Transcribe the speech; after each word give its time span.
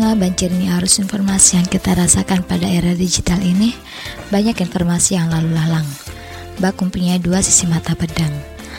tengah 0.00 0.16
banjirnya 0.16 0.80
arus 0.80 0.96
informasi 0.96 1.60
yang 1.60 1.68
kita 1.68 1.92
rasakan 1.92 2.40
pada 2.48 2.64
era 2.64 2.96
digital 2.96 3.36
ini, 3.44 3.76
banyak 4.32 4.56
informasi 4.64 5.20
yang 5.20 5.28
lalu 5.28 5.52
lalang. 5.52 5.84
Bak 6.56 6.80
mempunyai 6.80 7.20
dua 7.20 7.44
sisi 7.44 7.68
mata 7.68 7.92
pedang. 7.92 8.32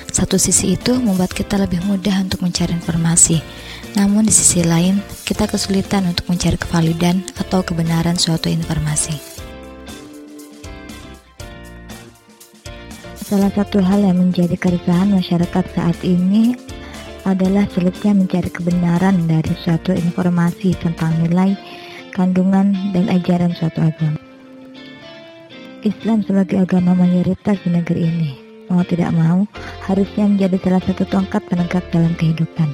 Satu 0.10 0.42
sisi 0.42 0.74
itu 0.74 0.98
membuat 0.98 1.30
kita 1.30 1.62
lebih 1.62 1.86
mudah 1.86 2.26
untuk 2.26 2.42
mencari 2.42 2.74
informasi, 2.74 3.38
namun 3.94 4.26
di 4.26 4.34
sisi 4.34 4.66
lain, 4.66 4.98
kita 5.22 5.46
kesulitan 5.46 6.10
untuk 6.10 6.26
mencari 6.26 6.58
kevalidan 6.58 7.22
atau 7.38 7.62
kebenaran 7.62 8.18
suatu 8.18 8.50
informasi. 8.50 9.14
Salah 13.22 13.54
satu 13.54 13.78
hal 13.78 14.10
yang 14.10 14.18
menjadi 14.18 14.58
keresahan 14.58 15.14
masyarakat 15.14 15.66
saat 15.78 16.02
ini 16.02 16.58
adalah 17.26 17.70
sulitnya 17.70 18.18
mencari 18.18 18.50
kebenaran 18.50 19.30
dari 19.30 19.54
suatu 19.62 19.94
informasi 19.94 20.74
tentang 20.82 21.14
nilai, 21.22 21.54
kandungan, 22.14 22.74
dan 22.94 23.06
ajaran 23.10 23.54
suatu 23.54 23.82
agama. 23.86 24.18
Islam 25.82 26.22
sebagai 26.26 26.62
agama 26.62 26.94
mayoritas 26.94 27.58
di 27.66 27.74
negeri 27.74 28.02
ini, 28.06 28.32
mau 28.70 28.86
tidak 28.86 29.14
mau, 29.14 29.46
harusnya 29.86 30.30
menjadi 30.30 30.58
salah 30.62 30.84
satu 30.86 31.04
tongkat 31.10 31.42
penegak 31.50 31.86
dalam 31.90 32.14
kehidupan, 32.18 32.70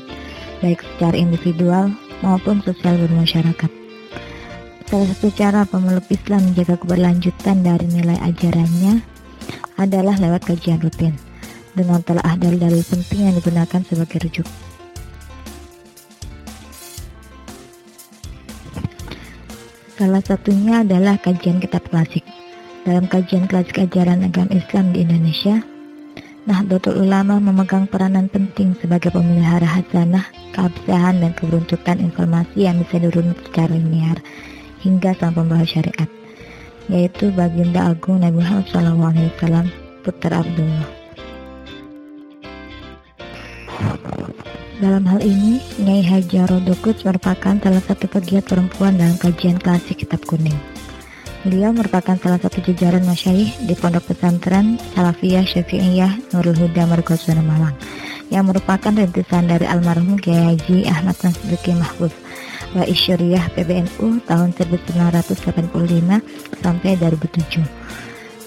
baik 0.60 0.84
secara 0.96 1.16
individual 1.16 1.92
maupun 2.24 2.60
sosial 2.64 3.00
bermasyarakat. 3.00 3.72
Salah 4.88 5.08
satu 5.12 5.28
cara 5.36 5.62
pemeluk 5.68 6.08
Islam 6.08 6.52
menjaga 6.52 6.80
keberlanjutan 6.80 7.60
dari 7.60 7.88
nilai 7.92 8.20
ajarannya 8.24 9.04
adalah 9.76 10.16
lewat 10.16 10.48
kajian 10.48 10.80
rutin 10.80 11.27
dengan 11.78 12.02
telah 12.02 12.34
dalil-dalil 12.34 12.82
penting 12.82 13.30
yang 13.30 13.36
digunakan 13.38 13.82
sebagai 13.86 14.18
rujuk. 14.26 14.48
Salah 19.98 20.22
satunya 20.22 20.82
adalah 20.82 21.18
kajian 21.22 21.62
kitab 21.62 21.86
klasik. 21.90 22.26
Dalam 22.86 23.06
kajian 23.06 23.46
klasik 23.46 23.82
ajaran 23.82 24.26
agama 24.26 24.54
Islam 24.54 24.94
di 24.94 25.06
Indonesia, 25.06 25.62
Nahdlatul 26.48 27.04
Ulama 27.04 27.44
memegang 27.44 27.92
peranan 27.92 28.32
penting 28.32 28.72
sebagai 28.80 29.12
pemelihara 29.12 29.68
hasanah, 29.68 30.24
keabsahan, 30.56 31.20
dan 31.20 31.36
keberuntukan 31.36 32.00
informasi 32.00 32.64
yang 32.64 32.80
bisa 32.80 33.04
dirunut 33.04 33.36
secara 33.44 33.76
linear 33.76 34.16
hingga 34.80 35.12
sang 35.20 35.36
pembawa 35.36 35.68
syariat, 35.68 36.08
yaitu 36.88 37.36
Baginda 37.36 37.92
Agung 37.92 38.24
Nabi 38.24 38.40
Muhammad 38.40 38.72
SAW, 38.72 39.68
Putra 40.08 40.40
Abdullah. 40.40 40.97
Dalam 44.78 45.10
hal 45.10 45.26
ini, 45.26 45.58
Nyai 45.82 46.06
Haji 46.06 46.46
Rodokus 46.46 47.02
merupakan 47.02 47.58
salah 47.58 47.82
satu 47.82 48.06
pegiat 48.06 48.46
perempuan 48.46 48.94
dalam 48.94 49.18
kajian 49.18 49.58
klasik 49.58 50.06
kitab 50.06 50.22
kuning. 50.30 50.54
Beliau 51.42 51.74
merupakan 51.74 52.14
salah 52.14 52.38
satu 52.38 52.62
jajaran 52.62 53.02
masyaih 53.02 53.58
di 53.66 53.74
Pondok 53.74 54.14
Pesantren 54.14 54.78
Salafiyah 54.94 55.50
Syafi'iyah 55.50 56.30
Nurul 56.30 56.54
Huda 56.62 56.86
Mergoswana 56.86 57.42
Malang 57.42 57.74
yang 58.30 58.46
merupakan 58.46 58.94
rintisan 58.94 59.50
dari 59.50 59.66
almarhum 59.66 60.22
Kiai 60.22 60.54
Haji 60.54 60.86
Ahmad 60.86 61.18
Nasruki 61.26 61.74
Mahfuz 61.74 62.14
wa 62.78 62.86
Isyuriyah 62.86 63.58
PBNU 63.58 64.30
tahun 64.30 64.54
1985 64.62 65.74
sampai 66.62 66.92
2007. 67.02 67.66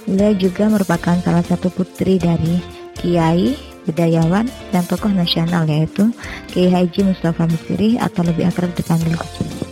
Beliau 0.06 0.32
juga 0.38 0.70
merupakan 0.70 1.18
salah 1.26 1.42
satu 1.42 1.74
putri 1.74 2.22
dari 2.22 2.62
Kiai 2.94 3.69
budayawan, 3.88 4.46
dan 4.74 4.84
tokoh 4.84 5.12
nasional 5.12 5.64
yaitu 5.64 6.12
Kiai 6.50 6.68
Haji 6.68 7.12
Mustafa 7.14 7.46
Misri 7.46 7.96
atau 7.96 8.26
lebih 8.26 8.50
akrab 8.50 8.72
dipanggil 8.76 9.16
Gus 9.16 9.69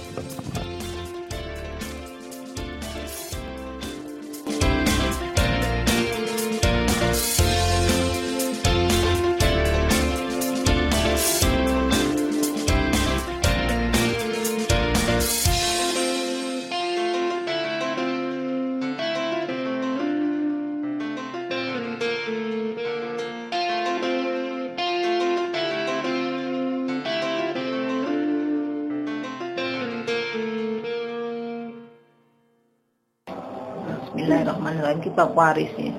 Bismillahirrahmanirrahim 34.48 35.04
kita 35.04 35.28
waris 35.36 35.68
ya 35.76 35.92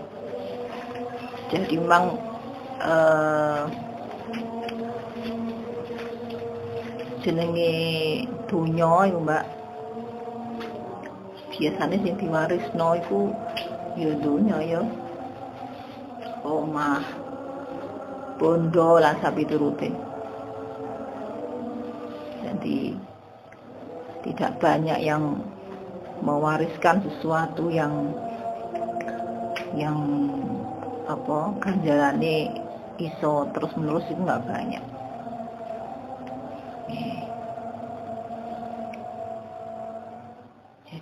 jadi 1.54 1.82
memang 1.82 2.18
uh, 2.82 3.66
jenenge 7.26 7.74
dunya 8.46 9.10
Mbak. 9.10 9.46
Biasanya 11.60 11.98
sing 12.02 12.16
diwarisno 12.22 12.90
iku 13.02 13.22
ya 13.98 14.14
dunya 14.18 14.58
ya. 14.62 14.82
Omah 16.46 17.02
bondo 18.38 19.02
lan 19.02 19.18
sapi 19.22 19.44
turute. 19.44 19.90
Jadi 22.46 22.94
tidak 24.24 24.58
banyak 24.62 25.02
yang 25.02 25.38
mewariskan 26.22 27.04
sesuatu 27.04 27.74
yang 27.74 28.14
yang 29.80 30.00
apa 31.08 31.56
ganjarane 31.64 32.52
iso 33.00 33.48
terus 33.56 33.72
menerus 33.80 34.04
itu 34.12 34.20
nggak 34.20 34.44
banyak. 34.44 34.84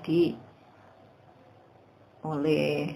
Jadi 0.08 0.38
oleh 2.22 2.92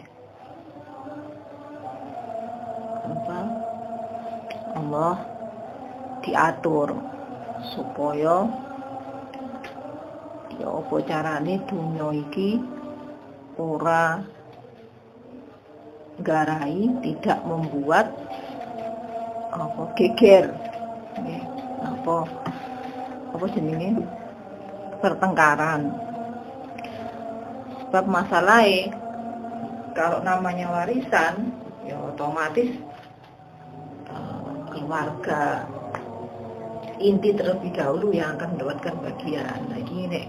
apa 3.03 3.39
Allah 4.77 5.15
diatur 6.21 6.93
supaya 7.73 8.47
ya 10.55 10.67
apa 10.71 10.95
carane 11.03 11.59
dunya 11.67 12.07
iki 12.21 12.61
ora 13.59 14.21
garai 16.23 16.89
tidak 17.03 17.39
membuat 17.43 18.13
apa 19.51 19.83
geger. 19.99 20.53
Apa 21.81 22.15
apa 23.35 23.45
jenenge? 23.51 24.05
Pertengkaran. 25.01 25.91
Sebab 27.89 28.05
masalahnya 28.07 28.95
kalau 29.91 30.23
namanya 30.23 30.72
warisan 30.72 31.51
ya 31.84 31.99
otomatis 31.99 32.72
uh, 34.07 34.55
keluarga 34.72 35.67
inti 37.01 37.35
terlebih 37.35 37.75
dahulu 37.75 38.16
yang 38.16 38.40
akan 38.40 38.55
mendapatkan 38.55 38.96
bagian. 39.03 39.59
Lagi 39.67 39.99
nek 40.07 40.25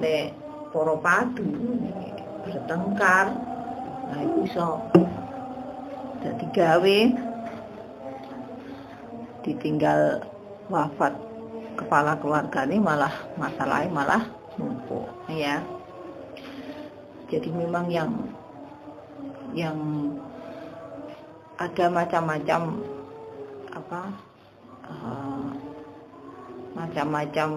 nek 0.00 0.34
para 0.74 0.94
padu 0.98 1.50
bertengkar 2.42 3.26
nah 4.10 4.18
itu 4.26 4.38
iso. 4.50 4.82
Jadi 6.20 6.44
gawe 6.52 6.98
ditinggal 9.40 10.20
wafat 10.68 11.16
kepala 11.78 12.12
keluarga 12.20 12.68
ini 12.68 12.76
malah 12.76 13.14
masalahnya 13.40 13.88
malah 13.88 14.22
numpuk 14.58 15.08
ya. 15.30 15.62
Jadi 17.30 17.48
memang 17.54 17.86
yang 17.88 18.10
yang 19.54 19.78
ada 21.56 21.86
macam-macam 21.86 22.82
apa 23.70 24.00
uh, 24.90 25.48
macam-macam 26.74 27.50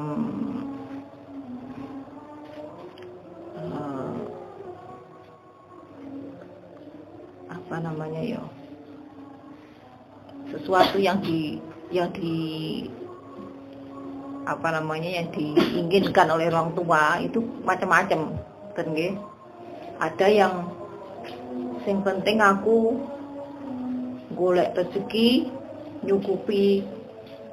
apa 7.64 7.80
namanya 7.80 8.22
ya? 8.22 8.44
Sesuatu 10.52 11.00
yang 11.00 11.24
di 11.24 11.58
yang 11.90 12.12
di 12.12 12.36
apa 14.44 14.76
namanya 14.76 15.24
yang 15.24 15.28
diinginkan 15.32 16.28
oleh 16.28 16.52
orang 16.52 16.76
tua 16.76 17.24
itu 17.24 17.40
macam-macam 17.64 18.36
kan 18.76 18.88
ada 20.02 20.28
yang 20.28 20.68
sing 21.88 22.04
penting 22.04 22.44
aku 22.44 23.00
golek 24.36 24.76
rezeki 24.76 25.48
nyukupi 26.04 26.84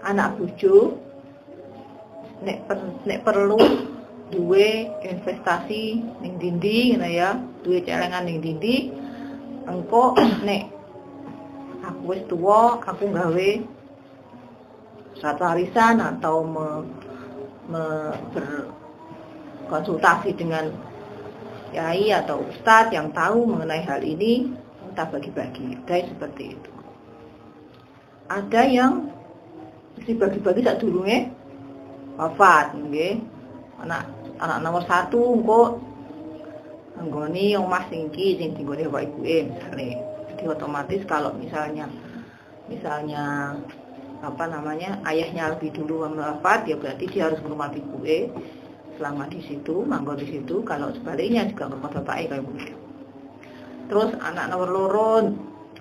anak 0.02 0.34
bojo 0.40 0.96
nek, 2.42 2.58
per, 2.66 2.78
nek 3.06 3.20
perlu 3.22 3.60
duwe 4.32 4.88
investasi 5.04 6.00
ning 6.24 6.40
dindi 6.40 6.96
gitu 6.96 7.08
ya 7.10 7.36
duwe 7.62 7.84
celengan 7.84 8.24
ning 8.24 8.40
dindi 8.40 8.90
engko 9.68 10.16
nek 10.46 10.62
aku 11.84 12.00
wis 12.12 12.22
tuwa 12.28 12.80
aku 12.80 13.04
gawe 13.10 13.50
satu 15.20 15.42
warisan 15.44 16.00
atau 16.00 16.46
me, 16.46 16.66
me, 17.68 17.84
berkonsultasi 18.32 20.32
dengan 20.32 20.72
yai 21.76 22.08
atau 22.14 22.40
ustadz 22.48 22.94
yang 22.94 23.12
tahu 23.12 23.44
mengenai 23.44 23.84
hal 23.84 24.00
ini 24.00 24.48
kita 24.90 25.06
bagi-bagi. 25.06 25.68
Guys 25.86 26.10
seperti 26.10 26.58
itu. 26.58 26.72
Ada 28.26 28.66
yang 28.66 29.06
si 30.02 30.18
bagi-bagi 30.18 30.66
tak 30.66 30.82
dulunya 30.82 31.30
wafat 32.18 32.74
nggih. 32.74 33.22
Anak 33.86 34.10
anak 34.42 34.58
nomor 34.66 34.82
satu 34.88 35.38
engko 35.38 35.78
anggoni 37.00 37.56
omah 37.56 37.88
singki 37.88 38.36
sing 38.36 38.52
dinggone 38.54 38.84
bapak 38.92 39.08
ibuke 39.08 39.36
misalnya. 39.48 39.98
Jadi 40.30 40.42
otomatis 40.46 41.00
kalau 41.08 41.32
misalnya 41.34 41.88
misalnya 42.68 43.56
apa 44.20 44.44
namanya 44.44 45.00
ayahnya 45.08 45.56
lebih 45.56 45.72
dulu 45.72 46.04
wafat 46.12 46.68
ya 46.68 46.76
berarti 46.76 47.08
dia 47.08 47.32
harus 47.32 47.40
rumah 47.40 47.72
ibuke 47.72 48.28
selama 49.00 49.24
di 49.32 49.40
situ 49.48 49.80
manggo 49.88 50.12
di 50.12 50.28
situ 50.28 50.60
kalau 50.60 50.92
sebaliknya 50.92 51.48
juga 51.48 51.72
rumah 51.72 51.88
bapak 51.88 52.28
kayak 52.28 52.44
begitu 52.44 52.76
terus 53.88 54.12
anak 54.20 54.52
nomor 54.52 54.68
lorun 54.68 55.24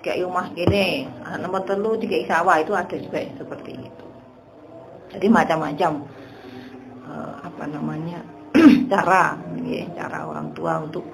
kayak 0.00 0.24
rumah 0.24 0.48
gini 0.56 1.04
anak 1.28 1.38
nomor 1.44 1.62
telu 1.68 2.00
juga 2.00 2.16
sawah 2.24 2.56
itu 2.58 2.72
ada 2.72 2.96
juga 2.96 3.20
seperti 3.36 3.72
itu. 3.76 4.06
Jadi 5.10 5.26
macam-macam 5.26 5.92
uh, 7.04 7.34
apa 7.44 7.64
namanya 7.66 8.22
cara 8.92 9.36
ya, 9.64 9.84
cara 9.96 10.26
orang 10.26 10.52
tua 10.56 10.80
untuk 10.82 11.04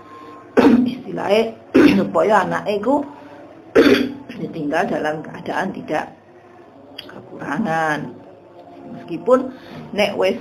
istilahnya 0.94 1.54
supaya 2.00 2.46
anak 2.46 2.64
itu 2.70 3.04
ditinggal 4.40 4.88
dalam 4.88 5.20
keadaan 5.25 5.72
tidak 5.75 6.16
kekurangan. 6.96 8.12
Meskipun 8.87 9.50
nek 9.93 10.14
wes 10.14 10.38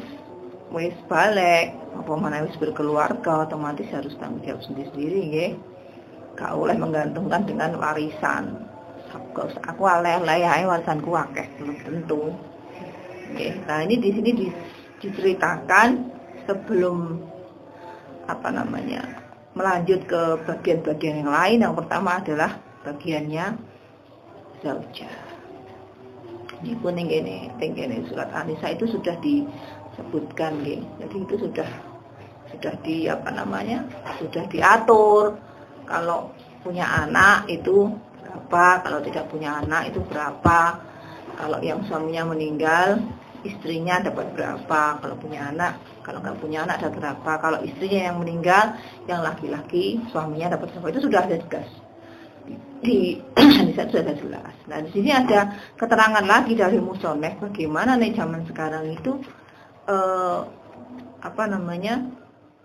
wes 0.70 0.96
balik 1.10 1.74
apa 1.96 2.12
mana 2.20 2.44
wes 2.46 2.56
berkeluarga 2.60 3.48
otomatis 3.48 3.88
harus 3.90 4.14
tanggung 4.20 4.44
jawab 4.44 4.62
sendiri 4.66 4.90
sendiri 4.92 5.22
ya 5.32 5.48
gak 6.36 6.52
oleh 6.52 6.76
menggantungkan 6.76 7.48
dengan 7.48 7.80
warisan. 7.80 8.68
Aku 9.72 9.84
aleh-aleh 9.88 10.68
warisanku 10.68 11.08
akeh 11.16 11.48
belum 11.56 11.78
tentu 11.88 12.36
Oke, 13.36 13.52
nah 13.66 13.82
ini 13.82 14.00
di 14.00 14.10
sini 14.14 14.32
diceritakan 15.02 15.90
sebelum 16.46 17.20
apa 18.26 18.50
namanya 18.50 19.02
melanjut 19.56 20.04
ke 20.06 20.22
bagian-bagian 20.46 21.26
yang 21.26 21.32
lain. 21.32 21.58
Yang 21.64 21.76
pertama 21.84 22.20
adalah 22.20 22.52
bagiannya 22.84 23.46
zaujah. 24.62 25.16
Ini 26.66 26.74
kuning 26.82 27.10
ini, 27.12 27.52
ini 27.62 27.98
surat 28.10 28.32
Anisa 28.34 28.74
itu 28.74 28.90
sudah 28.90 29.14
disebutkan, 29.22 30.66
gini. 30.66 30.88
jadi 30.98 31.16
itu 31.22 31.36
sudah 31.38 31.70
sudah 32.50 32.74
di 32.82 33.06
apa 33.06 33.30
namanya 33.30 33.86
sudah 34.18 34.44
diatur. 34.50 35.38
Kalau 35.86 36.34
punya 36.66 36.88
anak 37.06 37.46
itu 37.52 37.94
berapa, 38.18 38.82
kalau 38.82 39.00
tidak 39.06 39.30
punya 39.30 39.62
anak 39.62 39.94
itu 39.94 40.02
berapa 40.10 40.82
kalau 41.36 41.60
yang 41.60 41.84
suaminya 41.86 42.32
meninggal 42.32 43.04
istrinya 43.46 44.02
dapat 44.02 44.34
berapa 44.34 44.82
kalau 45.00 45.16
punya 45.22 45.54
anak 45.54 45.78
kalau 46.02 46.20
nggak 46.20 46.38
punya 46.42 46.66
anak 46.66 46.82
dapat 46.82 46.98
berapa 46.98 47.32
kalau 47.40 47.60
istrinya 47.62 48.12
yang 48.12 48.18
meninggal 48.18 48.66
yang 49.06 49.22
laki-laki 49.22 50.02
suaminya 50.10 50.58
dapat 50.58 50.74
berapa 50.74 50.88
itu 50.92 51.02
sudah 51.06 51.22
ada 51.24 51.38
tegas 51.38 51.70
di 52.82 53.22
hadis 53.38 53.78
itu 53.78 53.94
sudah 53.96 54.16
jelas 54.18 54.56
nah 54.66 54.78
di 54.82 54.90
sini 54.92 55.10
ada 55.14 55.54
keterangan 55.78 56.26
lagi 56.26 56.54
dari 56.58 56.78
musoneh 56.82 57.38
bagaimana 57.38 57.96
nih 57.96 58.18
zaman 58.18 58.42
sekarang 58.50 58.92
itu 58.92 59.22
eh, 59.88 60.40
apa 61.22 61.44
namanya 61.46 62.02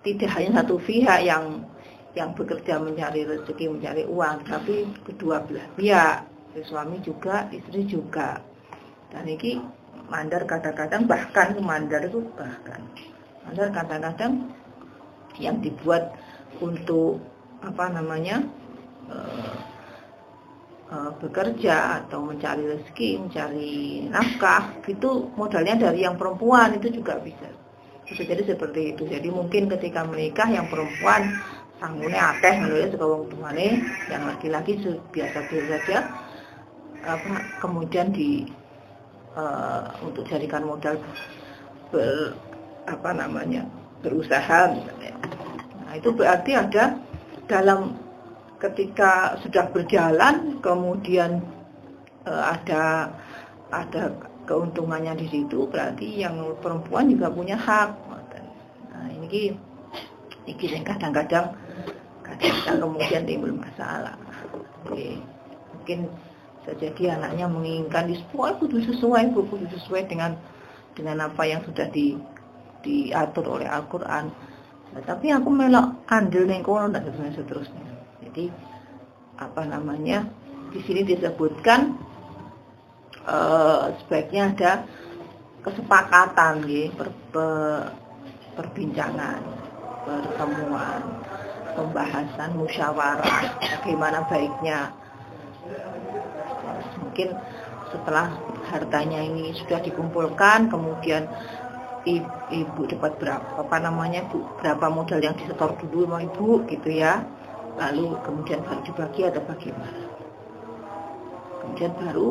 tidak 0.01 0.33
hanya 0.35 0.65
satu 0.65 0.81
pihak 0.81 1.23
yang 1.29 1.65
yang 2.17 2.35
bekerja 2.35 2.83
mencari 2.83 3.23
rezeki 3.23 3.71
mencari 3.71 4.03
uang 4.03 4.43
tapi 4.49 4.89
kedua 5.07 5.45
belah 5.47 5.69
pihak 5.79 6.31
suami 6.67 6.99
juga 6.99 7.47
istri 7.55 7.87
juga. 7.87 8.43
Dan 9.11 9.27
ini 9.27 9.59
mandar 10.11 10.43
kadang-kadang 10.45 11.07
bahkan 11.07 11.55
mandar 11.63 12.03
itu 12.03 12.21
bahkan. 12.35 12.83
Mandar 13.47 13.71
kadang-kadang 13.71 14.51
yang 15.39 15.63
dibuat 15.63 16.13
untuk 16.59 17.23
apa 17.63 17.89
namanya 17.95 18.43
uh, 19.07 19.57
uh, 20.91 21.11
bekerja 21.23 22.05
atau 22.05 22.27
mencari 22.27 22.67
rezeki, 22.67 23.11
mencari 23.23 23.75
nafkah 24.11 24.75
itu 24.85 25.31
modalnya 25.39 25.79
dari 25.79 26.03
yang 26.05 26.19
perempuan 26.19 26.75
itu 26.77 26.91
juga 26.91 27.23
bisa. 27.23 27.47
Bisa 28.11 28.27
jadi 28.27 28.43
seperti 28.43 28.99
itu. 28.99 29.07
Jadi 29.07 29.31
mungkin 29.31 29.71
ketika 29.71 30.03
menikah 30.03 30.51
yang 30.51 30.67
perempuan 30.67 31.39
sanggulnya 31.79 32.37
akeh 32.37 32.55
menurut 32.61 32.91
sekawang 32.93 33.25
tumane 33.33 33.81
yang 34.13 34.23
laki-laki 34.29 34.77
biasa-biasa 35.15 35.81
saja 35.81 35.99
apa 37.01 37.57
kemudian 37.65 38.13
di 38.13 38.45
uh, 39.37 39.91
untuk 40.03 40.27
jadikan 40.27 40.67
modal 40.67 40.99
ber, 41.91 42.35
apa 42.87 43.11
namanya 43.15 43.67
berusaha 44.01 44.73
misalnya. 44.73 45.15
Nah 45.87 45.93
itu 45.99 46.09
berarti 46.15 46.53
ada 46.57 46.97
dalam 47.51 47.99
ketika 48.61 49.37
sudah 49.43 49.69
berjalan 49.73 50.61
kemudian 50.63 51.43
uh, 52.29 52.55
ada 52.55 53.11
ada 53.71 54.13
keuntungannya 54.47 55.15
di 55.15 55.27
situ 55.31 55.67
berarti 55.71 56.27
yang 56.27 56.59
perempuan 56.59 57.07
juga 57.11 57.31
punya 57.31 57.55
hak. 57.55 57.91
Nah 58.91 59.07
ini 59.15 59.55
ini 60.49 60.65
yang 60.67 60.83
kadang-kadang 60.83 61.55
kadang-kadang 62.27 62.79
kemudian 62.83 63.23
timbul 63.27 63.55
masalah. 63.55 64.19
Oke. 64.87 65.23
Mungkin 65.77 66.11
jadi 66.69 67.17
anaknya 67.17 67.49
menginginkan 67.49 68.05
di 68.13 68.21
sesuai 68.21 68.61
kudu 68.61 68.77
sesuai 68.85 69.33
kudu 69.33 69.67
sesuai 69.81 70.05
dengan 70.07 70.37
dengan 70.93 71.25
apa 71.25 71.43
yang 71.49 71.65
sudah 71.65 71.89
di 71.89 72.21
diatur 72.85 73.61
oleh 73.61 73.69
Al-Quran. 73.69 74.25
Nah, 74.91 75.03
tapi 75.07 75.31
aku 75.33 75.49
melok 75.49 76.05
andil 76.11 76.45
ning 76.45 76.65
kono 76.65 76.93
dan 76.93 77.07
seterusnya. 77.33 77.85
Jadi 78.25 78.53
apa 79.41 79.63
namanya 79.65 80.29
di 80.71 80.81
sini 80.85 81.01
disebutkan 81.07 81.97
uh, 83.25 83.91
sebaiknya 84.05 84.53
ada 84.53 84.73
kesepakatan 85.65 86.65
ya, 86.69 86.89
per, 86.93 87.09
perbincangan 88.57 89.41
pertemuan 90.05 91.03
pembahasan 91.77 92.51
musyawarah 92.57 93.57
bagaimana 93.61 94.25
baiknya 94.27 94.93
mungkin 97.11 97.35
setelah 97.91 98.31
hartanya 98.71 99.19
ini 99.19 99.51
sudah 99.59 99.83
dikumpulkan 99.83 100.71
kemudian 100.71 101.27
ibu 102.07 102.87
dapat 102.87 103.19
berapa 103.19 103.67
apa 103.67 103.77
namanya 103.83 104.25
bu 104.31 104.47
berapa 104.63 104.87
modal 104.89 105.19
yang 105.19 105.35
disetor 105.35 105.75
dulu 105.83 106.07
sama 106.07 106.23
ibu 106.23 106.63
gitu 106.71 106.87
ya. 106.87 107.27
Lalu 107.83 108.15
kemudian 108.23 108.63
baru 108.63 108.81
dibagi 108.87 109.27
atau 109.27 109.43
bagaimana. 109.43 110.03
Kemudian 111.61 111.93
baru 111.99 112.29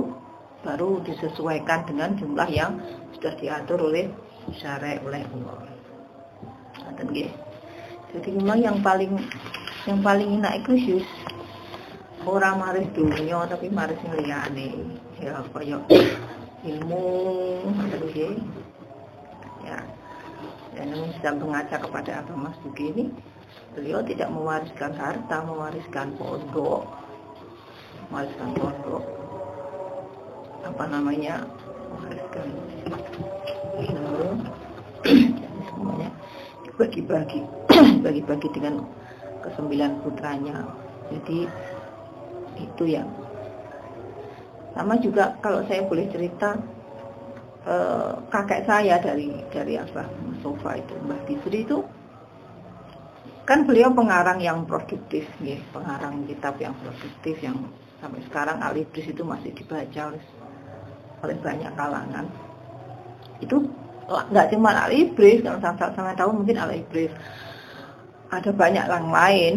baru 0.64 1.04
disesuaikan 1.04 1.84
dengan 1.92 2.16
jumlah 2.16 2.48
yang 2.48 2.80
sudah 3.20 3.36
diatur 3.36 3.84
oleh 3.84 4.08
syariat 4.56 5.04
oleh 5.04 5.28
Allah. 5.28 5.68
Jadi 8.16 8.30
memang 8.32 8.64
yang 8.64 8.80
paling 8.80 9.12
yang 9.88 10.00
paling 10.00 10.40
enak 10.40 10.64
itu 10.64 10.96
orang 12.28 12.56
maris 12.60 12.88
dunia 12.92 13.48
tapi 13.48 13.72
maris 13.72 14.00
liyane 14.12 15.00
ya 15.20 15.40
kaya 15.56 15.78
ilmu 16.68 17.06
terus 17.92 18.16
ya. 19.64 19.80
Dan 20.76 20.96
sedang 21.20 21.44
mengajak 21.44 21.84
kepada 21.84 22.24
Abah 22.24 22.38
Mas 22.40 22.58
Duki 22.64 22.96
ini 22.96 23.12
beliau 23.76 24.00
tidak 24.04 24.32
mewariskan 24.32 24.96
harta 24.96 25.44
mewariskan 25.44 26.16
pondok. 26.16 26.88
Mewariskan 28.08 28.50
pondok. 28.56 29.04
Apa 30.64 30.84
namanya? 30.88 31.44
Mewariskan 31.92 32.48
ilmu 33.80 34.24
semuanya 35.68 36.10
bagi-bagi 36.80 37.40
bagi-bagi 38.06 38.48
dengan 38.56 38.88
kesembilan 39.44 40.00
putranya. 40.04 40.64
Jadi 41.12 41.44
itu 42.60 42.84
yang 43.00 43.08
sama 44.76 45.00
juga 45.00 45.36
kalau 45.40 45.64
saya 45.66 45.84
boleh 45.88 46.06
cerita 46.12 46.60
eh, 47.66 48.14
kakek 48.30 48.68
saya 48.68 49.00
dari 49.00 49.32
dari 49.50 49.80
Abah 49.80 50.08
Sofa 50.44 50.78
itu 50.78 50.94
Mbah 51.08 51.20
Bisri 51.26 51.64
itu 51.64 51.80
kan 53.48 53.66
beliau 53.66 53.90
pengarang 53.90 54.38
yang 54.38 54.68
produktif 54.68 55.26
ya 55.42 55.58
pengarang 55.74 56.22
kitab 56.30 56.60
yang 56.62 56.76
produktif 56.86 57.42
yang 57.42 57.58
sampai 58.00 58.24
sekarang 58.32 58.58
Alibris 58.64 59.12
itu 59.12 59.24
masih 59.28 59.52
dibaca 59.52 60.02
oleh, 60.12 60.24
oleh 61.24 61.38
banyak 61.44 61.72
kalangan. 61.76 62.26
Itu 63.44 63.68
nggak 64.10 64.56
cuma 64.56 64.74
Alibris 64.74 65.44
kalau 65.44 65.60
sama, 65.60 65.92
sama 65.94 66.12
tahu 66.16 66.32
mungkin 66.42 66.58
Alibris. 66.58 67.12
Ada 68.32 68.54
banyak 68.56 68.86
yang 68.88 69.10
lain 69.12 69.54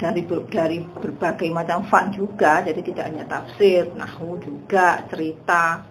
dari 0.00 0.24
dari 0.48 0.78
berbagai 0.80 1.52
macam 1.52 1.84
fan 1.84 2.08
juga. 2.10 2.64
Jadi 2.64 2.80
tidak 2.80 3.04
hanya 3.12 3.24
tafsir 3.28 3.84
nahu 3.92 4.40
juga 4.40 5.04
cerita 5.12 5.84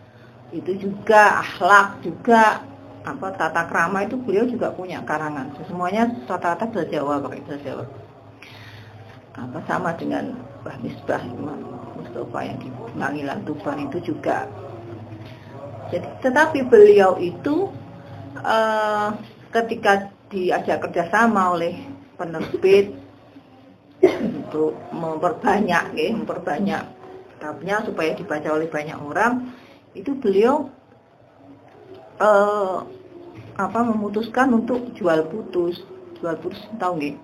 itu 0.50 0.74
juga 0.82 1.46
akhlak 1.46 2.02
juga 2.02 2.66
apa 3.06 3.28
tata 3.38 3.70
krama 3.70 4.04
itu 4.04 4.18
beliau 4.18 4.50
juga 4.50 4.74
punya 4.74 5.06
karangan. 5.06 5.54
Semuanya 5.70 6.10
rata-rata 6.26 6.66
bahasa 6.68 6.90
Jawa 6.90 7.22
pakai 7.22 7.42
bahasa 7.46 7.86
apa 9.40 9.60
sama 9.70 9.96
dengan 9.96 10.36
Mbah 10.66 10.78
Misbah 10.84 11.22
Imam 11.24 11.60
Mustafa 11.96 12.40
yang 12.44 12.58
di 12.60 12.70
Mangilan 12.98 13.40
Tuban 13.48 13.88
itu 13.88 14.12
juga. 14.12 14.50
Jadi 15.94 16.06
tetapi 16.26 16.66
beliau 16.68 17.16
itu 17.22 17.72
uh, 18.42 19.10
ketika 19.54 20.12
diajak 20.30 20.84
kerjasama 20.86 21.56
oleh 21.56 21.82
penerbit 22.20 22.99
untuk 24.04 24.80
memperbanyak 24.96 25.84
ya, 25.96 26.08
memperbanyak 26.16 26.84
kitabnya 27.36 27.84
supaya 27.84 28.12
dibaca 28.16 28.50
oleh 28.56 28.68
banyak 28.72 28.98
orang. 29.00 29.52
Itu 29.96 30.16
beliau 30.16 30.70
uh, 32.20 32.86
apa 33.60 33.80
memutuskan 33.84 34.56
untuk 34.56 34.96
jual 34.96 35.28
putus 35.28 35.84
jual 36.20 36.36
putus 36.40 36.60
tahu 36.80 37.00
nggak 37.00 37.16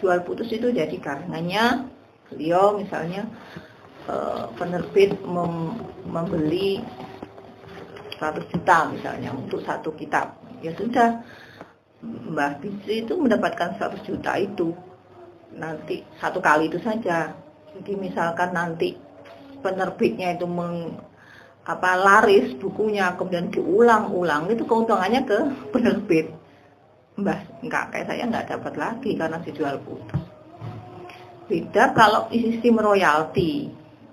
jual 0.00 0.18
putus 0.24 0.48
itu 0.48 0.72
jadi 0.72 0.96
karenanya 1.00 1.84
beliau 2.32 2.76
misalnya 2.76 3.28
uh, 4.08 4.48
penerbit 4.56 5.16
mem 5.24 5.76
membeli 6.08 6.80
100 8.18 8.50
juta 8.50 8.90
misalnya 8.90 9.30
untuk 9.30 9.62
satu 9.62 9.94
kitab. 9.94 10.34
Ya 10.58 10.74
sudah 10.74 11.22
Mbah 12.02 12.58
Bisri 12.58 13.06
itu 13.06 13.14
mendapatkan 13.14 13.78
100 13.78 14.02
juta 14.06 14.34
itu 14.38 14.74
nanti 15.54 16.04
satu 16.20 16.42
kali 16.42 16.68
itu 16.68 16.78
saja. 16.82 17.32
Jadi 17.78 17.92
misalkan 17.94 18.52
nanti 18.52 18.98
penerbitnya 19.62 20.34
itu 20.34 20.46
meng, 20.46 20.98
apa 21.68 21.90
laris 22.00 22.56
bukunya 22.56 23.12
kemudian 23.14 23.52
diulang-ulang 23.52 24.48
itu 24.48 24.64
keuntungannya 24.64 25.22
ke 25.24 25.38
penerbit. 25.70 26.32
Mbah 27.18 27.64
enggak 27.66 27.84
kayak 27.92 28.06
saya 28.06 28.22
nggak 28.30 28.48
dapat 28.56 28.74
lagi 28.78 29.10
karena 29.18 29.38
dijual 29.42 29.76
putus. 29.82 30.22
Beda 31.48 31.96
kalau 31.96 32.28
sistem 32.30 32.78
royalti 32.78 33.68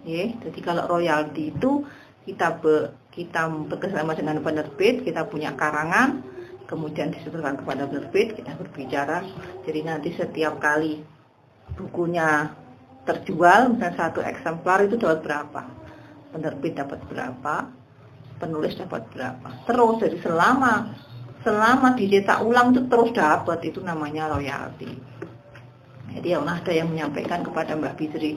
ya. 0.08 0.32
Jadi 0.42 0.60
kalau 0.64 0.88
royalti 0.88 1.52
itu 1.54 1.84
kita 2.26 2.58
be, 2.58 2.90
kita 3.14 3.48
bekerjasama 3.70 4.18
dengan 4.18 4.42
penerbit 4.42 5.06
kita 5.06 5.30
punya 5.30 5.54
karangan 5.54 6.26
kemudian 6.66 7.14
disebutkan 7.14 7.62
kepada 7.62 7.86
penerbit 7.86 8.34
kita 8.34 8.58
berbicara. 8.58 9.22
Jadi 9.64 9.80
nanti 9.86 10.10
setiap 10.18 10.58
kali 10.58 11.15
bukunya 11.74 12.54
terjual 13.10 13.74
misalnya 13.74 13.98
satu 13.98 14.22
eksemplar 14.22 14.86
itu 14.86 14.98
dapat 15.02 15.22
berapa 15.26 15.62
penerbit 16.36 16.76
dapat 16.76 17.00
berapa, 17.08 17.72
penulis 18.44 18.76
dapat 18.76 19.08
berapa. 19.16 19.48
Terus 19.64 19.96
jadi 20.04 20.18
selama 20.20 20.92
selama 21.48 21.96
dicetak 21.96 22.44
ulang 22.44 22.76
itu 22.76 22.84
terus 22.92 23.16
dapat 23.16 23.64
itu 23.64 23.80
namanya 23.80 24.28
royalti. 24.36 24.92
Jadi 26.12 26.28
yang 26.28 26.44
ada 26.44 26.72
yang 26.76 26.92
menyampaikan 26.92 27.40
kepada 27.40 27.80
Mbak 27.80 27.96
Bisri, 27.96 28.36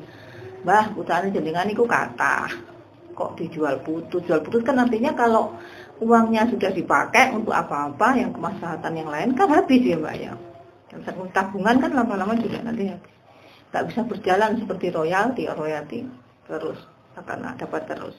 Mbah, 0.63 0.95
putaran 0.95 1.35
jenengan 1.35 1.67
itu 1.67 1.83
kata, 1.83 2.51
kok 3.15 3.35
dijual 3.35 3.83
putus? 3.83 4.23
Jual 4.27 4.43
putus 4.47 4.63
kan 4.63 4.79
nantinya 4.79 5.15
kalau 5.15 5.59
uangnya 5.99 6.47
sudah 6.47 6.71
dipakai 6.71 7.35
untuk 7.35 7.55
apa-apa 7.55 8.19
yang 8.19 8.31
kemaslahatan 8.31 8.95
yang 8.95 9.11
lain 9.11 9.35
kan 9.35 9.51
habis 9.51 9.83
ya 9.83 9.99
Mbak 9.99 10.17
ya. 10.23 10.33
Dan 10.89 11.03
tabungan 11.35 11.77
kan 11.83 11.91
lama-lama 11.91 12.39
juga 12.39 12.63
nanti 12.63 12.87
habis. 12.87 13.18
Tak 13.69 13.93
bisa 13.93 14.01
berjalan 14.05 14.57
seperti 14.57 14.89
royalti, 14.89 15.45
royalti 15.45 16.09
terus 16.49 16.81
karena 17.19 17.53
dapat 17.59 17.83
terus. 17.85 18.17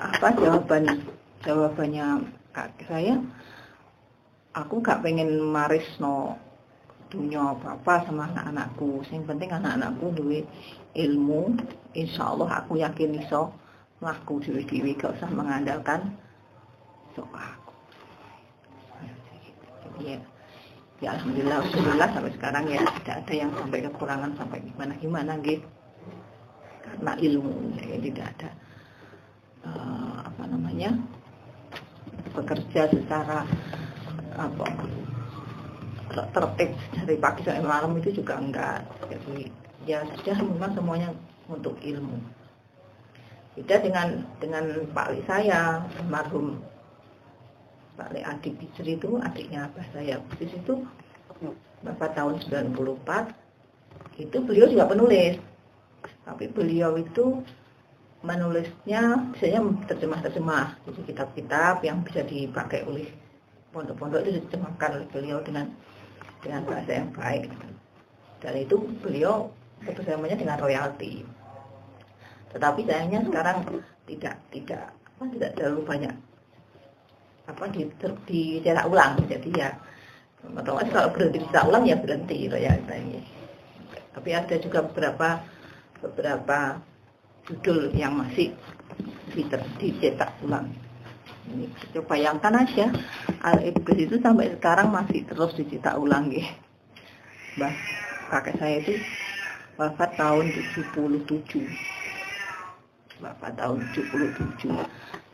Apa 0.00 0.32
jawaban 0.38 1.04
jawabannya 1.44 2.24
kak 2.56 2.72
saya? 2.88 3.20
Aku 4.54 4.78
gak 4.80 5.02
pengen 5.02 5.42
maris 5.50 5.84
no 5.98 6.38
dunia 7.10 7.52
apa-apa 7.52 8.06
sama 8.06 8.30
anak-anakku. 8.30 9.02
Yang 9.10 9.26
penting 9.28 9.50
anak-anakku 9.50 10.06
duit 10.14 10.46
ilmu. 10.94 11.58
Insya 11.92 12.32
Allah 12.32 12.64
aku 12.64 12.80
yakin 12.80 13.18
iso 13.20 13.52
laku 14.00 14.40
dewi-dewi 14.40 14.96
gak 14.96 15.18
usah 15.18 15.30
mengandalkan 15.34 16.16
so 17.12 17.26
aku. 17.34 17.74
Ya 20.00 20.18
ya 21.02 21.18
alhamdulillah 21.18 21.58
alhamdulillah 21.62 22.08
sampai 22.14 22.32
sekarang 22.38 22.64
ya 22.70 22.80
tidak 23.02 23.16
ada 23.26 23.34
yang 23.34 23.50
sampai 23.54 23.78
kekurangan 23.82 24.30
sampai 24.38 24.58
gimana 24.62 24.92
gimana 24.98 25.32
gitu. 25.42 25.66
Karena 26.84 27.12
ilmu 27.18 27.52
ya, 27.80 27.96
tidak 27.98 28.26
ada 28.38 28.50
uh, 29.66 30.16
apa 30.30 30.42
namanya 30.46 30.90
bekerja 32.34 32.90
secara 32.92 33.42
apa 34.34 34.66
tertib 36.14 36.70
dari 36.94 37.16
pagi 37.18 37.40
sampai 37.42 37.66
malam 37.66 37.98
itu 37.98 38.14
juga 38.14 38.38
enggak. 38.38 38.86
Jadi 39.10 39.50
ya 39.84 40.06
sudah 40.06 40.38
memang 40.38 40.72
semuanya 40.78 41.10
untuk 41.50 41.74
ilmu. 41.82 42.18
Beda 43.54 43.78
dengan 43.82 44.26
dengan 44.42 44.64
Pak 44.90 45.06
Li 45.14 45.20
saya 45.26 45.82
almarhum 46.02 46.58
Pak 47.94 48.10
Li 48.10 48.20
adik 48.26 48.58
Bisri 48.58 48.98
itu 48.98 49.18
adiknya 49.22 49.70
apa 49.70 49.86
saya. 49.94 50.18
Di 50.38 50.46
situ 50.50 50.82
Bapak 51.84 52.16
tahun 52.16 52.40
94 52.42 52.74
itu 54.18 54.36
beliau 54.42 54.66
juga 54.66 54.90
penulis. 54.90 55.38
Tapi 56.24 56.48
beliau 56.50 56.96
itu 56.96 57.44
menulisnya 58.24 59.30
biasanya 59.36 59.60
terjemah-terjemah. 59.86 60.80
Jadi 60.88 61.00
kitab-kitab 61.12 61.84
yang 61.84 62.00
bisa 62.00 62.24
dipakai 62.24 62.82
oleh 62.88 63.06
pondok-pondok 63.70 64.24
itu 64.24 64.40
diterjemahkan 64.40 64.90
oleh 64.96 65.08
beliau 65.12 65.38
dengan 65.44 65.68
dengan 66.40 66.64
bahasa 66.64 67.04
yang 67.04 67.10
baik. 67.12 67.52
Dan 68.40 68.54
itu 68.60 68.76
beliau 69.04 69.52
kerjasamanya 69.84 70.40
dengan 70.40 70.56
royalti. 70.56 71.24
Tetapi 72.56 72.80
sayangnya 72.88 73.20
sekarang 73.28 73.58
tidak 74.08 74.36
tidak 74.50 74.82
apa 75.14 75.24
tidak 75.36 75.50
terlalu 75.56 75.80
banyak 75.84 76.14
apa 77.44 77.64
di, 77.68 77.84
di 78.24 78.40
cetak 78.64 78.86
ulang 78.88 79.20
jadi 79.28 79.50
ya 79.52 79.70
otomatis 80.44 80.92
kalau 80.92 81.08
berhenti 81.12 81.38
cetak 81.44 81.64
ulang 81.68 81.84
ya 81.84 81.96
berhenti 82.00 82.48
royaltinya 82.48 83.22
tapi 84.14 84.30
ada 84.30 84.54
juga 84.62 84.86
beberapa 84.86 85.42
beberapa 86.04 86.78
judul 87.44 87.92
yang 87.92 88.16
masih 88.16 88.56
dicetak 89.80 90.32
ulang. 90.44 90.70
Ini 91.44 91.68
coba 91.92 92.16
bayangkan 92.16 92.64
aja, 92.64 92.88
Al-Iblis 93.44 94.08
itu 94.08 94.16
sampai 94.20 94.56
sekarang 94.56 94.88
masih 94.88 95.28
terus 95.28 95.52
dicetak 95.52 95.96
ulang 96.00 96.32
ya. 96.32 96.48
Bah, 97.60 97.74
kakek 98.32 98.56
saya 98.56 98.76
itu 98.80 98.96
wafat 99.76 100.16
tahun 100.16 100.48
77. 100.72 101.68
Wafat 103.22 103.52
tahun 103.58 103.80
77. 103.94 104.70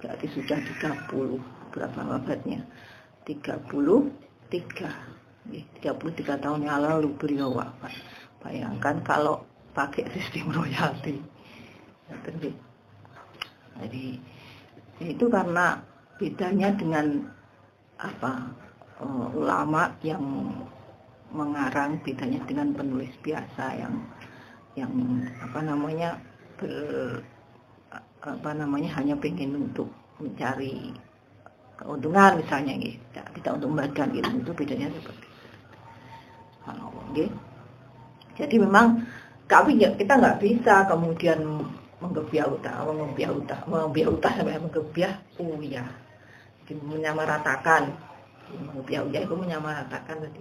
Berarti 0.01 0.27
sudah 0.33 0.59
30. 0.59 1.41
Berapa 1.73 2.01
wafatnya? 2.05 2.61
33. 3.25 3.73
33 5.81 6.43
tahun 6.45 6.61
yang 6.69 6.81
lalu 6.85 7.09
beliau 7.17 7.55
wafat. 7.57 7.93
Bayangkan 8.45 9.01
kalau 9.05 9.45
pakai 9.73 10.05
sistem 10.13 10.51
royalti 10.51 11.23
jadi 13.81 14.07
itu 15.01 15.25
karena 15.31 15.81
bedanya 16.21 16.69
dengan 16.77 17.25
apa 17.97 18.53
uh, 19.01 19.29
ulama 19.33 19.89
yang 20.05 20.21
mengarang 21.31 21.97
bedanya 22.03 22.43
dengan 22.45 22.75
penulis 22.75 23.13
biasa 23.25 23.79
yang 23.79 23.95
yang 24.77 24.93
apa 25.41 25.61
namanya 25.65 26.19
ber, 26.61 27.23
apa 28.21 28.51
namanya 28.53 28.93
hanya 29.01 29.17
pengen 29.17 29.57
untuk 29.57 29.89
mencari 30.21 30.93
keuntungan 31.81 32.37
misalnya 32.37 32.77
gitu 32.77 33.01
tidak 33.41 33.53
untuk 33.57 33.69
membagikan 33.73 34.13
ilmu 34.13 34.37
itu 34.45 34.53
bedanya 34.53 34.89
seperti 34.93 35.27
itu. 37.17 37.25
Jadi 38.37 38.57
memang 38.61 39.01
tapi 39.49 39.81
ya 39.81 39.91
kita 39.97 40.21
nggak 40.21 40.39
bisa 40.39 40.87
kemudian 40.87 41.41
menggebiah 42.01 42.49
utah, 42.49 42.87
menggebiah 42.87 43.33
utah, 43.33 43.61
menggebiah 43.69 44.09
utah 44.09 44.33
sampai 44.33 44.57
menggebiah 44.57 45.15
uya, 45.37 45.85
jadi 46.65 46.87
menyamaratakan, 46.87 47.83
menggebiah 48.49 49.03
uya 49.05 49.21
itu 49.27 49.35
menyamaratakan 49.37 50.17
tadi. 50.23 50.41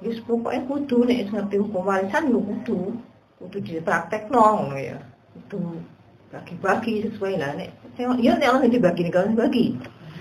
Wis 0.00 0.16
pokoknya 0.24 0.64
kudu 0.64 1.04
nek 1.04 1.28
ngerti 1.28 1.60
hukum 1.60 1.84
warisan 1.84 2.32
lu 2.32 2.40
kudu 2.40 2.96
kudu 3.36 3.58
dipraktekno 3.60 4.40
ngono 4.40 4.76
ya. 4.80 4.96
Kudu 5.36 5.84
bagi-bagi 6.30 7.10
sesuai 7.10 7.34
lah 7.42 7.58
nek 7.58 7.70
ya 7.98 8.38
nek 8.38 8.50
orang 8.50 8.70
dibagi 8.70 9.02
nek 9.06 9.12
kalau 9.14 9.28
dibagi. 9.34 9.66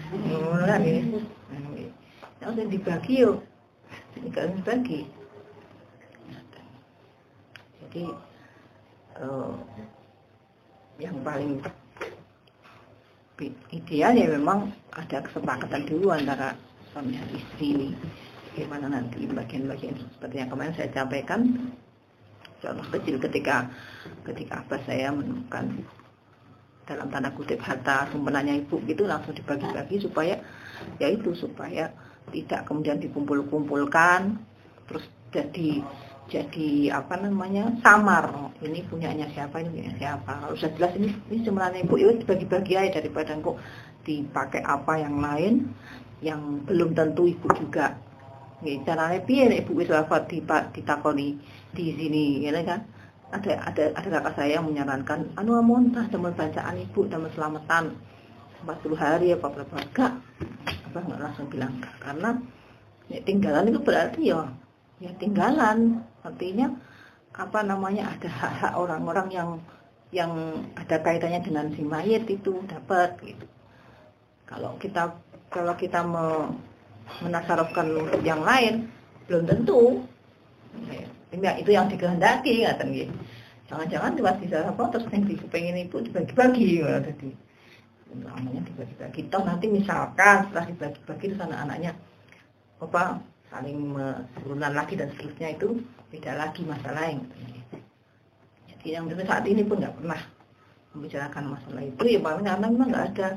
Ngono 0.10 0.66
lah 0.66 0.80
ya. 0.82 1.02
Nek 2.42 2.46
orang 2.50 2.70
dibagi 2.70 3.14
yo 3.22 3.32
nek 4.18 4.32
kalau 4.34 4.52
dibagi. 4.58 5.00
Jadi 7.86 8.04
uh, 9.22 9.54
yang 11.00 11.16
paling 11.24 11.64
ideal 13.72 14.14
ya 14.14 14.28
memang 14.36 14.68
ada 14.92 15.24
kesepakatan 15.24 15.88
dulu 15.88 16.12
antara 16.12 16.52
suami 16.92 17.16
dan 17.16 17.30
istri 17.32 17.72
ini 17.72 17.90
bagaimana 18.52 19.00
nanti 19.00 19.24
bagian-bagian 19.24 19.96
seperti 19.96 20.36
yang 20.44 20.50
kemarin 20.52 20.76
saya 20.76 20.92
sampaikan 20.92 21.72
contoh 22.60 22.88
kecil 22.92 23.16
ketika 23.24 23.72
ketika 24.28 24.60
apa 24.60 24.76
saya 24.84 25.16
menemukan 25.16 25.72
dalam 26.90 27.14
tanda 27.14 27.30
kutip 27.38 27.62
harta 27.62 28.10
simpenannya 28.10 28.66
ibu 28.66 28.82
gitu 28.90 29.06
langsung 29.06 29.38
dibagi-bagi 29.38 30.02
supaya 30.02 30.42
ya 30.98 31.08
itu 31.14 31.38
supaya 31.38 31.94
tidak 32.34 32.66
kemudian 32.66 32.98
dikumpul-kumpulkan 32.98 34.42
terus 34.90 35.06
jadi 35.30 35.86
jadi 36.30 36.94
apa 36.94 37.18
namanya 37.18 37.74
samar. 37.82 38.54
Ini 38.62 38.86
punyanya 38.86 39.26
siapa 39.34 39.66
ini 39.66 39.82
punya 39.82 39.94
siapa. 39.98 40.46
Kalau 40.46 40.54
sudah 40.54 40.72
jelas 40.78 40.94
ini 41.02 41.10
ini 41.34 41.42
sebenarnya 41.42 41.82
ibu 41.82 41.98
itu 41.98 42.06
ya 42.06 42.14
dibagi-bagi 42.22 42.74
aja 42.78 43.02
daripada 43.02 43.34
kok 43.34 43.58
dipakai 44.06 44.62
apa 44.62 44.94
yang 45.02 45.18
lain 45.18 45.54
yang 46.22 46.62
belum 46.70 46.94
tentu 46.94 47.26
ibu 47.26 47.50
juga. 47.58 47.98
Nih 48.62 48.86
caranya 48.86 49.20
piye 49.26 49.50
ibu 49.58 49.74
wis 49.74 49.90
wafat 49.90 50.30
di 50.30 50.46
ditakoni 50.46 51.42
di 51.74 51.86
sini 51.98 52.46
ya 52.46 52.54
kan 52.62 52.86
ada 53.30 53.52
ada 53.62 53.84
ada 53.94 54.08
kakak 54.10 54.34
saya 54.34 54.58
yang 54.58 54.66
menyarankan 54.66 55.30
anu 55.38 55.58
amontah 55.58 56.10
teman 56.10 56.34
bacaan 56.34 56.76
ibu 56.82 57.06
teman 57.06 57.30
selamatan. 57.38 57.94
40 58.60 58.92
hari 59.00 59.32
apa 59.32 59.48
berapa 59.48 59.76
enggak. 59.80 60.14
Apa 60.92 60.98
nggak 61.00 61.22
langsung 61.22 61.48
bilang 61.48 61.80
karena 62.02 62.36
ya, 63.08 63.20
tinggalan 63.24 63.70
itu 63.70 63.80
berarti 63.80 64.22
ya 64.34 64.42
ya 65.00 65.12
tinggalan. 65.22 66.04
Artinya 66.26 66.68
apa 67.38 67.60
namanya 67.64 68.12
ada 68.12 68.28
hak-hak 68.28 68.74
orang-orang 68.76 69.28
yang 69.32 69.50
yang 70.10 70.32
ada 70.74 70.98
kaitannya 71.00 71.40
dengan 71.46 71.70
si 71.72 71.86
mayat 71.86 72.26
itu 72.26 72.66
dapat 72.66 73.14
gitu. 73.22 73.46
Kalau 74.50 74.76
kita 74.82 75.14
kalau 75.54 75.74
kita 75.78 76.02
me, 76.02 76.50
menasarufkan 77.22 77.86
untuk 77.94 78.22
yang 78.26 78.42
lain 78.42 78.90
belum 79.30 79.46
tentu 79.46 80.02
ya, 81.34 81.52
itu 81.58 81.70
yang 81.74 81.86
dikehendaki 81.90 82.66
kan 82.66 82.90
gitu 82.90 83.14
jangan-jangan 83.70 84.18
di 84.18 84.22
apa 84.50 84.84
terus 84.90 85.06
yang 85.14 85.24
pengen 85.54 85.78
itu 85.86 85.98
dibagi-bagi 86.02 86.82
jadi 86.82 87.30
namanya 88.18 88.66
dibagi-bagi. 88.66 89.30
Toh 89.30 89.46
nanti 89.46 89.70
misalkan 89.70 90.50
setelah 90.50 90.66
dibagi-bagi 90.66 91.26
terus 91.30 91.46
anak-anaknya 91.46 91.92
apa 92.82 93.22
saling 93.54 93.94
turunan 94.42 94.74
lagi 94.74 94.98
dan 94.98 95.14
seterusnya 95.14 95.54
itu 95.54 95.78
beda 96.10 96.34
lagi 96.34 96.66
masalah 96.66 97.06
yang 97.06 97.22
jadi 98.66 98.88
yang 98.98 99.06
saat 99.14 99.46
ini 99.46 99.62
pun 99.62 99.78
nggak 99.78 99.94
pernah 100.02 100.22
membicarakan 100.98 101.46
masalah 101.54 101.84
itu. 101.86 102.02
Ya 102.10 102.20
paling 102.24 102.46
karena 102.50 102.66
memang 102.66 102.90
nggak 102.90 103.08
ada. 103.14 103.30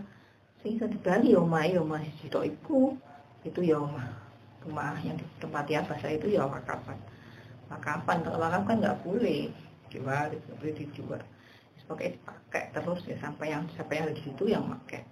Sehingga 0.62 0.86
di 0.86 0.98
Bali 1.02 1.34
ya 1.34 1.42
omah 1.42 1.66
ya 1.66 1.82
omah 1.82 2.00
iku 2.00 2.96
itu 3.42 3.60
ya 3.60 3.82
rumah 4.62 4.94
yang 5.02 5.18
di 5.18 5.26
tempat 5.42 5.66
ya 5.66 5.82
saya 5.84 6.16
itu 6.16 6.32
ya 6.32 6.46
wakapan 6.46 6.94
wakapan 7.72 8.20
kalau 8.20 8.38
wakaf 8.38 8.62
kan 8.68 8.76
nggak 8.78 9.00
boleh. 9.02 9.48
Jual 9.88 10.28
boleh 10.60 10.74
dijual. 10.76 11.22
Pakai 11.88 12.16
pakai 12.24 12.72
terus 12.72 13.04
ya 13.04 13.16
sampai 13.20 13.52
yang 13.52 13.68
sampai 13.76 14.00
yang 14.00 14.08
di 14.12 14.22
situ 14.22 14.44
yang 14.48 14.64
pakai. 14.64 15.02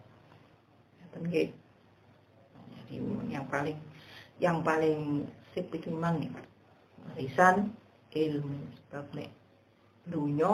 Jadi 1.11 2.97
yang 3.29 3.45
paling 3.51 3.77
yang 4.41 4.65
paling 4.65 5.29
sip 5.53 5.69
itu 5.75 5.91
memang 5.93 6.31
warisan 7.11 7.75
ilmu 8.15 8.57
sebab 8.87 9.07
nek 9.13 9.31
dunya 10.09 10.53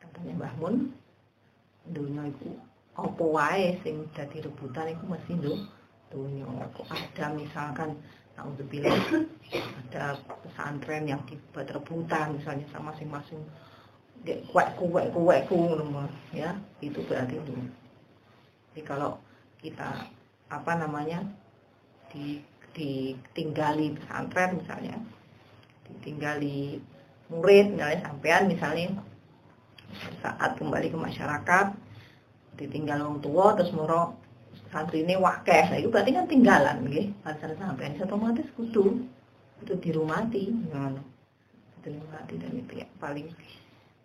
katanya 0.00 0.32
Mbah 0.40 0.54
Mun. 0.62 0.76
Dunya 1.84 2.32
itu 2.32 2.48
apa 2.94 3.24
wae 3.26 3.76
sing 3.82 4.06
dadi 4.14 4.38
rebutan 4.40 4.94
iku 4.94 5.04
mesti 5.10 5.34
lho 5.36 5.66
dunya 6.14 6.46
kok 6.72 6.86
ada 6.86 7.34
misalkan 7.34 7.98
Alhamdulillah 8.34 8.98
ada 9.90 10.18
pesantren 10.42 11.06
yang 11.06 11.22
dibuat 11.30 11.70
rebutan 11.70 12.34
misalnya 12.34 12.66
sama 12.74 12.90
masing-masing. 12.90 13.40
Kuek 14.24 14.68
kuek 14.80 15.12
kuek 15.12 15.44
kuek 15.46 16.10
ya 16.32 16.56
itu 16.80 16.96
berarti 17.04 17.36
itu 17.36 17.52
jadi 18.74 18.82
kalau 18.90 19.20
kita 19.62 20.10
apa 20.50 20.72
namanya 20.74 21.22
di 22.10 22.42
ditinggali 22.74 23.94
pesantren 23.94 24.58
misalnya 24.58 24.98
ditinggali 25.86 26.82
murid 27.30 27.78
misalnya 27.78 28.02
sampean 28.02 28.50
misalnya 28.50 28.88
saat 30.18 30.58
kembali 30.58 30.90
ke 30.90 30.98
masyarakat 30.98 31.66
ditinggal 32.58 32.98
orang 32.98 33.22
tua 33.22 33.54
terus 33.54 33.70
moro 33.70 34.18
santri 34.74 35.06
ini 35.06 35.14
nah, 35.14 35.78
itu 35.78 35.86
berarti 35.86 36.10
kan 36.10 36.26
tinggalan 36.26 36.82
gitu 36.90 37.14
pada 37.22 37.54
sampean. 37.54 37.94
Itu 37.94 38.10
otomatis 38.10 38.50
kudu 38.58 39.06
itu 39.62 39.74
dirumati 39.78 40.50
ngono. 40.74 40.98
Dirumati 41.86 42.34
dan 42.42 42.52
itu 42.58 42.82
yang 42.82 42.92
paling 42.98 43.30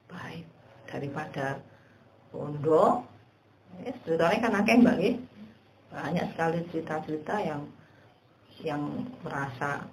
baik 0.05 0.45
daripada 0.85 1.57
pondok 2.29 3.01
ya, 3.81 3.91
sebetulnya 4.05 4.37
kan 4.45 4.53
akeh 4.61 4.77
mbak 4.77 4.97
banyak 5.89 6.25
sekali 6.33 6.59
cerita-cerita 6.69 7.35
yang 7.41 7.61
yang 8.61 8.81
merasa 9.25 9.89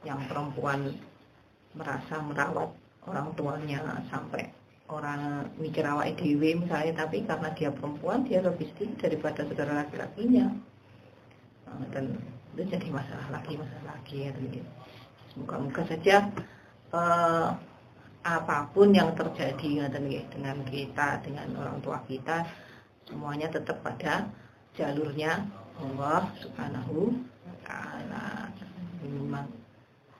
yang 0.00 0.16
perempuan 0.24 0.96
merasa 1.76 2.24
merawat 2.24 2.72
orang 3.04 3.28
tuanya 3.36 3.84
sampai 4.08 4.48
orang 4.86 5.50
mikir 5.58 5.82
awak 5.82 6.14
dewi 6.14 6.54
misalnya 6.54 7.06
tapi 7.06 7.26
karena 7.26 7.50
dia 7.58 7.70
perempuan 7.74 8.22
dia 8.22 8.38
lebih 8.38 8.70
sedikit 8.74 9.10
daripada 9.10 9.42
saudara 9.42 9.82
laki-lakinya. 9.82 10.46
Nah, 11.66 11.86
dan 11.90 12.14
itu 12.54 12.62
jadi 12.72 12.88
masalah 12.88 13.28
lagi 13.28 13.58
masalah 13.58 13.84
lagi 13.98 14.30
ya 14.30 14.32
semoga-moga 15.34 15.82
saja 15.84 16.32
uh, 16.96 17.52
apa 18.24 18.58
pun 18.72 18.90
yang 18.96 19.12
terjadi 19.12 19.92
dengan 20.32 20.56
kita 20.64 21.20
dengan 21.20 21.52
orang 21.60 21.78
tua 21.84 22.00
kita 22.08 22.48
semuanya 23.04 23.52
tetap 23.52 23.84
pada 23.84 24.26
jalurnya 24.74 25.46
Allah 25.76 26.32
Subhanahu 26.40 27.12
taala. 27.62 28.50
Memang 29.04 29.46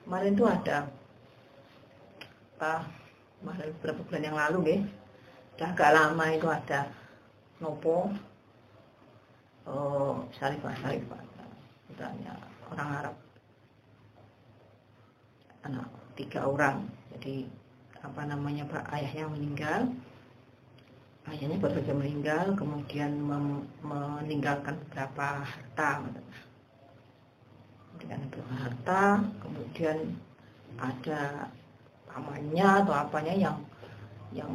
kemarin 0.05 0.37
itu 0.37 0.45
ada 0.45 0.87
apa 2.57 2.85
kemarin 3.41 3.69
beberapa 3.79 4.01
bulan 4.05 4.23
yang 4.23 4.37
lalu 4.37 4.57
nih 4.65 4.81
udah 5.57 5.69
agak 5.73 5.91
lama 5.93 6.25
itu 6.29 6.47
ada 6.49 6.79
nopo. 7.57 8.13
Oh 9.65 10.21
syarifah 10.37 10.73
syarifah 10.77 11.21
misalnya 11.89 12.33
orang 12.69 12.89
Arab. 13.01 13.15
Anak 15.65 15.87
tiga 16.13 16.45
orang. 16.45 16.85
Jadi 17.17 17.49
apa 18.05 18.21
namanya 18.29 18.63
pak 18.69 18.85
ayahnya 18.93 19.25
meninggal. 19.33 19.81
Ayahnya 21.27 21.57
baru 21.59 21.81
saja 21.81 21.93
meninggal 21.97 22.45
kemudian 22.55 23.11
meninggalkan 23.81 24.77
beberapa 24.87 25.41
harta. 25.43 26.05
Dengan 27.97 28.29
harta 28.61 29.25
kemudian 29.41 30.15
ada 30.77 31.49
pamannya 32.17 32.67
atau 32.81 32.93
apanya 32.97 33.33
yang 33.37 33.57
yang 34.33 34.49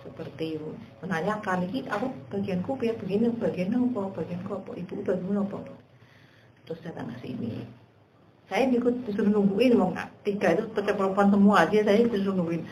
seperti 0.00 0.58
menanyakan 1.04 1.68
ini 1.68 1.86
aku 1.86 2.10
bagianku 2.32 2.74
biar 2.80 2.96
begini 2.98 3.28
bagian 3.36 3.76
apa 3.76 4.10
bagianku 4.16 4.50
apa 4.56 4.70
ibu 4.80 4.94
bagian 5.04 5.44
apa? 5.44 5.60
Terus 6.64 6.80
datang 6.82 7.12
ke 7.12 7.28
sini. 7.28 7.62
Saya 8.48 8.66
ikut 8.68 9.06
disuruh 9.06 9.30
nungguin 9.30 9.78
mau 9.78 9.92
tiga 10.26 10.56
itu 10.56 10.66
tetap 10.74 10.98
perempuan 10.98 11.30
semua 11.30 11.68
aja 11.68 11.78
saya 11.84 12.08
disuruh 12.08 12.34
nungguin. 12.40 12.64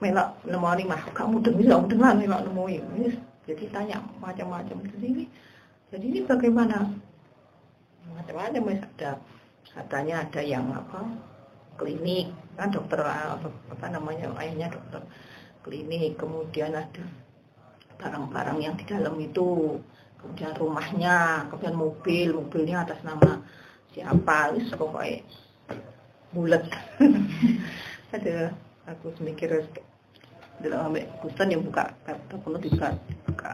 Melak 0.00 0.32
nemoni 0.48 0.88
mah 0.88 1.04
kamu 1.12 1.44
dengar 1.44 1.76
kamu 1.76 1.86
dengar 1.92 2.12
melak 2.16 2.40
nemuin 2.48 2.84
jadi 3.44 3.64
tanya 3.68 4.00
macam-macam 4.16 4.80
jadi 4.96 5.28
jadi 5.92 6.04
ini 6.08 6.20
bagaimana? 6.24 6.88
Macam-macam 8.08 8.80
ada 8.80 9.20
katanya 9.76 10.24
ada 10.24 10.40
yang 10.40 10.64
apa 10.72 11.04
klinik 11.80 12.28
kan 12.60 12.68
dokter 12.68 13.00
apa, 13.00 13.48
apa 13.72 13.86
namanya 13.88 14.28
ayahnya 14.36 14.68
dokter 14.68 15.00
klinik 15.64 16.20
kemudian 16.20 16.76
ada 16.76 17.04
barang-barang 17.96 18.58
yang 18.60 18.76
di 18.76 18.84
dalam 18.84 19.16
itu 19.16 19.80
kemudian 20.20 20.52
rumahnya 20.60 21.48
kemudian 21.48 21.76
mobil 21.76 22.28
mobilnya 22.36 22.84
atas 22.84 23.00
nama 23.00 23.40
siapa 23.96 24.52
wis 24.52 24.68
pokoknya 24.76 25.24
bulat 26.36 26.68
ada 28.14 28.52
aku 28.84 29.08
semikir 29.16 29.64
dalam 30.60 30.92
ambek 30.92 31.08
Gusten 31.24 31.48
yang 31.56 31.64
buka 31.64 31.88
perlu 32.28 32.60
dibuka 32.60 32.92
buka 33.24 33.52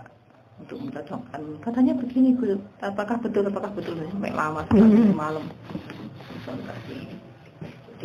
untuk 0.59 0.83
mencocokkan 0.83 1.41
katanya 1.63 1.95
begini 1.95 2.35
gue 2.35 2.59
apakah 2.83 3.17
betul 3.23 3.47
apakah 3.47 3.71
betul? 3.71 3.95
Sampai 4.11 4.35
lama 4.35 4.67
sampai 4.67 5.15
malam 5.15 5.45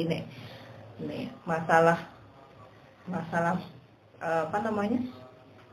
ini 0.08 0.20
ini 1.02 1.30
masalah 1.46 1.98
masalah 3.10 3.58
apa 4.22 4.58
namanya? 4.62 5.02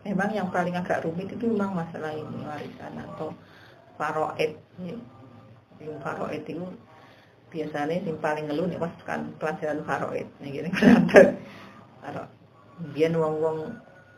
Memang 0.06 0.30
yang 0.32 0.48
paling 0.48 0.72
agak 0.72 1.04
rumit 1.04 1.28
itu 1.28 1.52
memang 1.52 1.76
masalah 1.76 2.16
ini 2.16 2.40
warisan 2.46 2.96
atau 2.96 3.34
faroed 4.00 4.56
yang 5.78 5.98
faroed 6.00 6.42
itu 6.46 6.64
biasanya 7.52 8.00
yang 8.04 8.16
paling 8.20 8.48
ngeluh 8.48 8.68
nih 8.68 8.80
pas 8.80 8.94
kan 9.04 9.28
pelajaran 9.36 9.84
faroed 9.84 10.28
nih 10.40 10.62
gini 10.62 10.70
kalau 10.72 12.24
biar 12.94 13.10
uang-uang 13.10 13.58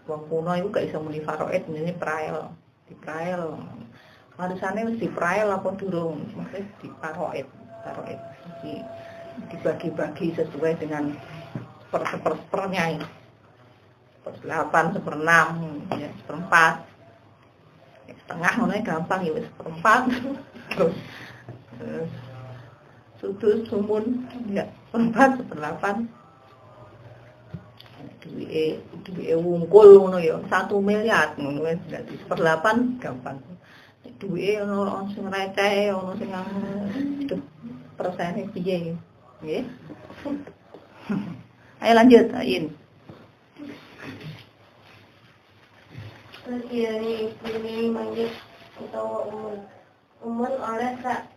uang 0.05 0.23
kuno 0.29 0.53
itu 0.59 0.69
gak 0.69 0.87
bisa 0.91 0.99
muni 1.01 1.21
faroed 1.25 1.63
ini 1.71 1.95
prael 1.97 2.53
di 2.91 2.95
prael. 2.99 3.57
Warisannya 4.35 4.95
mesti 4.95 5.07
prael 5.13 5.53
apa 5.53 5.69
durung? 5.79 6.27
Maksudnya 6.35 6.65
di 6.83 6.89
faroed 6.99 7.47
faroed 7.87 8.21
di 8.61 8.73
dibagi-bagi 9.49 10.37
sesuai 10.37 10.77
dengan 10.77 11.17
per 11.89 12.05
sepernya 12.07 12.85
ini 13.01 13.09
delapan 14.45 14.95
seperenam 14.95 15.49
ya 15.99 16.09
seperempat. 16.23 16.75
Ya, 18.07 18.15
setengah 18.25 18.53
mana 18.63 18.79
gampang 18.79 19.21
ya 19.27 19.43
seperempat. 19.43 20.01
Terus 20.71 20.95
sudut 23.19 23.67
sumun 23.67 24.29
ya 24.55 24.71
seperempat 24.89 25.43
seperdelapan. 25.43 25.97
Duwe 28.21 28.79
duwe 29.03 29.33
wungkul 29.41 29.97
ngono 29.97 30.21
ya 30.21 30.37
satu 30.47 30.79
miliar 30.79 31.35
ngono 31.41 31.65
wis 31.67 31.81
dadi 31.89 32.15
seperdelapan 32.21 33.01
gampang. 33.01 33.41
Duwe 34.21 34.61
ono 34.61 35.09
sing 35.17 35.25
receh 35.27 35.91
ono 35.91 36.13
sing 36.21 36.31
persene 37.97 38.49
piye 38.53 38.95
nggih 39.41 39.65
ayo 41.81 41.93
lanjut 41.97 42.29
ayin 42.37 42.65
Sekiranya 46.45 47.31
istrinya 47.31 47.75
manggil 47.95 48.29
utawa 48.77 49.19
umun 49.33 49.57
umun 50.21 50.53
oleh 50.61 50.93
sak 51.01 51.31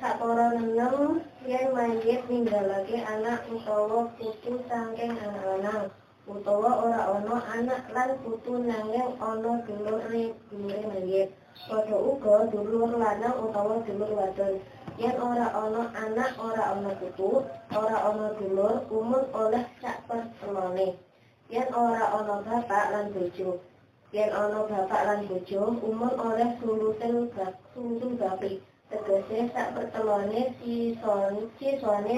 sak 0.00 0.14
para 0.16 0.56
nenem 0.56 1.20
yen 1.44 1.68
mayit 1.76 2.24
ninggalake 2.32 2.96
anak 3.02 3.44
utawa 3.52 4.08
putu 4.16 4.64
saking 4.64 5.12
anak 5.20 5.44
lanang 5.44 5.84
utawa 6.24 6.70
ora 6.80 7.00
ana 7.12 7.36
anak 7.60 7.82
lan 7.92 8.16
putu 8.24 8.56
nanging 8.62 9.20
ana 9.20 9.52
dulure 9.68 10.32
dulure 10.48 10.80
mayit 10.96 11.28
padha 11.68 11.96
uga 11.98 12.48
dulur 12.48 12.88
lanang 12.96 13.36
utawa 13.36 13.84
dulur 13.84 14.10
wadon 14.16 14.64
yen 14.98 15.14
ora 15.22 15.46
ana 15.54 15.82
anak 15.94 16.34
ora 16.42 16.74
ana 16.74 16.90
putu 16.98 17.46
ora 17.70 17.96
ana 18.10 18.34
dulur 18.38 18.82
umun 18.90 19.24
oleh 19.30 19.64
sak 19.78 20.02
pertelone 20.10 20.98
yen 21.48 21.68
ora 21.70 22.04
ana 22.18 22.42
bapak 22.42 22.84
lan 22.92 23.06
bojo. 23.14 23.62
Yen 24.10 24.30
ana 24.34 24.66
bapak 24.66 25.02
lan 25.06 25.20
bojo 25.30 25.78
umur 25.86 26.12
oleh 26.18 26.50
sulusen 26.58 27.30
bab 27.30 27.54
sulusen 27.74 28.18
babi. 28.18 28.58
Tegese 28.90 29.54
sak 29.54 29.78
pertelone 29.78 30.50
sisone 30.58 31.46
sisone 31.62 32.16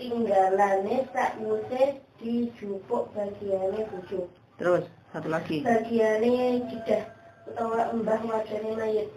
tinggalane 0.00 1.04
sak 1.12 1.36
wuse 1.44 2.00
dijupuk 2.16 3.12
bagiane 3.12 3.84
bojo. 3.92 4.32
Terus 4.56 4.88
satu 5.12 5.28
lagi. 5.28 5.60
Bagiane 5.60 6.64
jidah 6.72 7.04
utawa 7.44 7.92
embah 7.92 8.20
wadane 8.24 8.72
mayit 8.80 9.08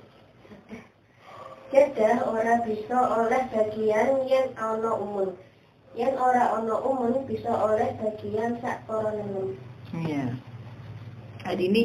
Jadah 1.68 2.24
ora 2.32 2.64
bisa 2.64 2.96
oleh 2.96 3.44
bagian 3.52 4.24
yen 4.24 4.56
ana 4.56 4.96
umun. 4.96 5.36
Yen 6.00 6.16
ora 6.16 6.56
ana 6.56 6.80
umun 6.80 7.28
bisa 7.28 7.52
oleh 7.52 7.92
bagian 8.00 8.56
sak 8.64 8.88
nenem. 8.88 9.60
Iya. 9.92 10.32
Jadi 11.44 11.64
ini 11.68 11.84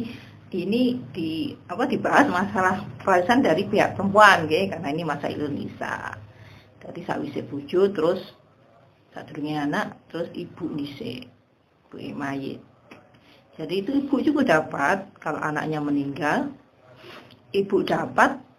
ini 0.53 1.01
di 1.11 1.57
apa 1.67 1.89
dibahas 1.89 2.29
masalah 2.29 2.85
warisan 3.03 3.43
dari 3.43 3.65
pihak 3.67 3.97
perempuan 3.97 4.47
gitu 4.47 4.71
karena 4.71 4.89
ini 4.93 5.03
masa 5.03 5.27
Indonesia. 5.33 6.15
Jadi 6.83 7.01
sawise 7.03 7.41
bojo 7.43 7.91
terus 7.91 8.21
sadurunge 9.11 9.59
anak 9.59 9.99
terus 10.13 10.29
ibu 10.37 10.71
nise 10.71 11.27
ibu 11.89 11.97
mayit. 12.15 12.63
Jadi 13.59 13.83
itu 13.83 13.91
ibu 13.99 14.17
juga 14.23 14.61
dapat 14.61 15.11
kalau 15.19 15.43
anaknya 15.43 15.83
meninggal 15.83 16.55
ibu 17.51 17.83
dapat 17.83 18.52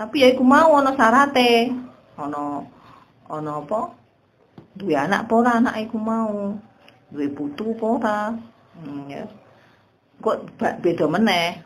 tapi 0.00 0.24
ya 0.24 0.32
iku 0.32 0.40
mau 0.40 0.80
ono 0.80 0.96
sarate 0.96 1.68
ono 2.16 2.64
ono 3.28 3.52
apa? 3.60 3.80
Duwe 4.72 4.96
anak 4.96 5.28
pora 5.28 5.60
anak 5.60 5.76
iku 5.76 6.00
mau. 6.00 6.56
Duwe 7.12 7.28
putu 7.28 7.76
pora 7.76 8.32
hmm, 8.80 9.12
ya. 9.12 9.28
Kok 10.24 10.56
beda 10.56 11.04
meneh. 11.04 11.60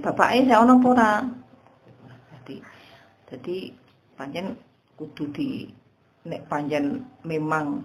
Bapake 0.00 0.48
saya 0.48 0.64
ono 0.64 0.80
apa 0.80 0.88
ora? 0.96 1.12
Jadi 3.28 3.68
panjen 4.16 4.56
kudu 4.96 5.28
di 5.36 5.68
nek 6.24 6.48
panjen 6.48 7.04
memang 7.28 7.84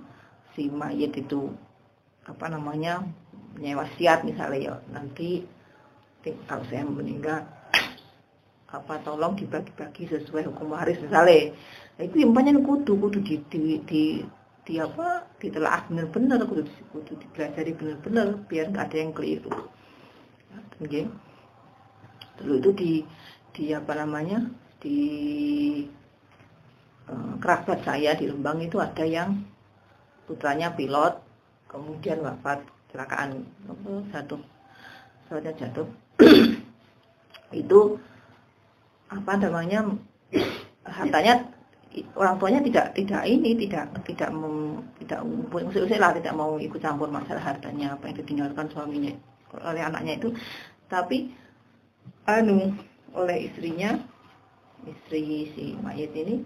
si 0.55 0.71
mayit 0.71 1.11
itu 1.19 1.51
apa 2.23 2.47
namanya 2.47 3.03
nyewa 3.59 3.83
siat 3.99 4.23
misalnya 4.23 4.71
ya. 4.71 4.75
Nanti 4.95 5.43
kalau 6.47 6.63
saya 6.71 6.87
meninggal 6.87 7.43
apa 8.73 8.97
tolong 9.05 9.37
dibagi-bagi 9.37 10.09
sesuai 10.09 10.49
hukum 10.49 10.73
waris 10.73 10.97
misalnya. 10.97 11.53
Nah, 12.01 12.03
itu 12.09 12.25
panjang 12.33 12.65
kudu 12.65 12.97
kudu 12.97 13.19
di, 13.21 13.35
di, 13.53 13.77
di 13.85 14.03
di 14.63 14.79
apa 14.81 15.29
ditelaah 15.37 15.85
bener-bener 15.91 16.41
kudu, 16.49 16.65
kudu 16.89 17.13
dipelajari 17.21 17.71
bener-bener 17.77 18.27
biar 18.49 18.73
nggak 18.73 18.85
ada 18.89 18.97
yang 18.97 19.11
keliru. 19.13 19.53
Okay. 20.81 21.05
Lalu 22.41 22.53
itu 22.57 22.69
di 22.73 22.91
di 23.53 23.65
apa 23.77 23.93
namanya 23.93 24.41
di 24.81 24.99
uh, 27.07 27.37
kerabat 27.37 27.85
saya 27.85 28.17
di 28.17 28.25
Lembang 28.25 28.57
itu 28.65 28.81
ada 28.81 29.05
yang 29.05 29.37
putranya 30.25 30.73
pilot 30.73 31.21
kemudian 31.69 32.25
wafat 32.25 32.65
kecelakaan 32.89 33.45
satu 34.09 34.41
pesawatnya 35.25 35.53
jatuh. 35.61 35.87
Itu 37.61 38.01
apa 39.13 39.31
namanya 39.37 39.79
hartanya 40.83 41.45
orang 42.17 42.35
tuanya 42.41 42.59
tidak 42.65 42.85
tidak 42.97 43.21
ini 43.29 43.53
tidak 43.53 43.85
tidak 44.09 44.29
mem, 44.33 44.81
tidak 44.97 45.21
maksudnya 45.53 46.01
lah 46.01 46.11
tidak 46.17 46.33
mau 46.33 46.57
ikut 46.57 46.81
campur 46.81 47.05
masalah 47.13 47.53
hartanya 47.53 47.93
apa 47.93 48.09
yang 48.09 48.17
ditinggalkan 48.17 48.67
suaminya 48.73 49.13
oleh 49.61 49.81
anaknya 49.85 50.17
itu. 50.17 50.33
Tapi 50.89 51.29
anu 52.25 52.73
oleh 53.13 53.49
istrinya 53.49 54.01
istri 54.89 55.53
si 55.53 55.77
mayat 55.79 56.11
ini 56.17 56.41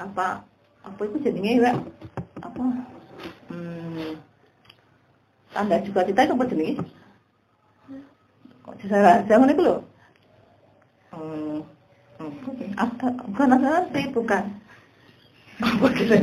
apa 0.00 0.40
apa 0.82 1.00
itu 1.04 1.16
jadinya 1.20 1.52
ya 1.68 1.72
apa? 2.40 2.62
Hmm, 3.52 4.16
tanda 5.52 5.76
juga 5.84 6.08
kita 6.08 6.24
itu 6.24 6.32
apa 6.34 6.44
jenis 6.48 6.78
kok 8.62 8.74
salah 8.88 9.20
jangan 9.28 9.52
itu 9.52 9.62
loh 9.62 9.80
hmm, 11.12 11.60
apa? 12.76 13.06
Bukan 13.28 13.54
asuransi 13.56 14.02
bukan. 14.12 14.44
Apa 15.62 15.86
kira 15.94 16.18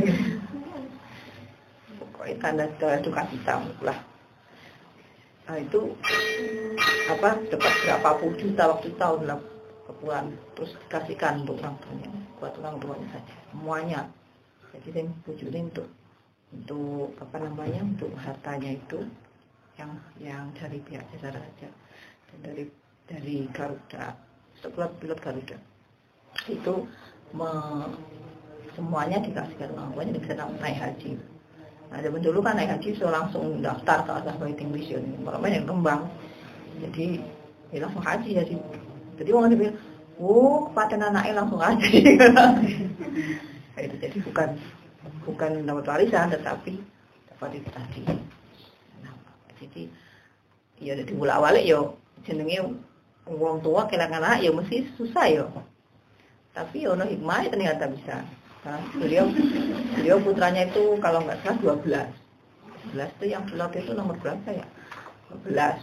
pokoknya 1.96 2.36
tanda 2.44 2.96
duka 3.00 3.22
cita 3.32 3.54
lah. 3.80 3.98
Nah 5.48 5.56
itu 5.56 5.96
apa 7.08 7.34
dapat 7.48 7.72
berapa 7.82 8.10
puluh 8.20 8.36
juta 8.36 8.62
waktu 8.70 8.92
tahun 9.00 9.20
lah 9.24 9.40
kebuan 9.88 10.30
terus 10.54 10.76
dikasihkan 10.86 11.42
untuk 11.42 11.58
orang 11.64 11.74
tuanya 11.82 12.10
buat 12.38 12.54
orang 12.60 12.76
tuanya 12.78 13.06
saja 13.16 13.34
semuanya. 13.50 14.00
Jadi 14.70 14.88
saya 14.94 15.10
bujulin 15.26 15.66
untuk 15.72 15.88
untuk 16.50 17.10
apa 17.18 17.36
namanya 17.42 17.80
untuk 17.82 18.12
hartanya 18.20 18.70
itu 18.76 19.00
yang 19.80 19.92
yang 20.20 20.44
dari 20.54 20.78
pihak 20.84 21.02
jasa 21.16 21.34
raja 21.34 21.68
dan 22.30 22.38
dari 22.44 22.64
dari 23.08 23.36
Garuda 23.50 24.12
setelah 24.60 24.88
pilot 25.00 25.18
Garuda 25.20 25.56
itu 26.46 26.74
me, 27.34 27.50
semuanya 28.76 29.18
dikasihkan 29.18 29.74
tuanya 29.74 30.12
bisa 30.16 30.34
naik 30.60 30.78
haji 30.78 31.18
Nah, 31.90 31.98
zaman 31.98 32.22
dulu 32.22 32.38
kan 32.38 32.54
naik 32.54 32.70
haji 32.70 32.94
so 32.94 33.10
langsung 33.10 33.58
daftar 33.66 34.06
ke 34.06 34.12
atas 34.14 34.38
waiting 34.38 34.70
list 34.70 34.94
ya. 34.94 35.02
Makanya 35.26 35.58
yang 35.58 35.66
kembang. 35.66 36.06
Jadi 36.86 37.18
ya 37.74 37.82
langsung 37.82 37.98
haji 37.98 38.30
jadi. 38.30 38.54
Jadi 39.18 39.30
orang 39.34 39.58
bilang, 39.58 39.74
oh 40.20 40.68
paten 40.76 41.00
anaknya 41.00 41.40
langsung 41.40 41.58
aja 41.58 41.80
itu 43.80 43.96
jadi 43.96 44.18
bukan 44.28 44.48
bukan 45.24 45.64
dapat 45.64 45.84
warisan 45.88 46.28
tetapi 46.28 46.76
dapat 47.32 47.50
itu 47.56 47.68
tadi 47.72 48.04
nah, 49.00 49.16
jadi 49.56 49.82
ya 50.76 50.92
di 51.00 51.16
bola 51.16 51.40
awalnya 51.40 51.64
yo 51.64 51.96
jenenge 52.28 52.60
uang 53.28 53.60
tua 53.60 53.84
kehilangan 53.88 54.22
anak 54.22 54.40
ya 54.44 54.50
mesti 54.54 54.86
susah 54.96 55.26
yo 55.28 55.46
tapi 56.50 56.82
ono 56.86 57.06
hikmah 57.06 57.46
ternyata 57.46 57.86
bisa. 57.86 58.26
Nah, 58.60 58.76
beliau 58.92 59.24
beliau 59.96 60.18
putranya 60.20 60.68
itu 60.68 60.98
kalau 61.00 61.24
nggak 61.24 61.40
salah 61.40 61.80
12 61.80 62.92
12 62.92 63.16
itu 63.16 63.24
yang 63.32 63.42
pilot 63.48 63.72
itu 63.78 63.92
nomor 63.96 64.16
berapa 64.20 64.48
ya? 64.50 64.66
12 65.46 65.80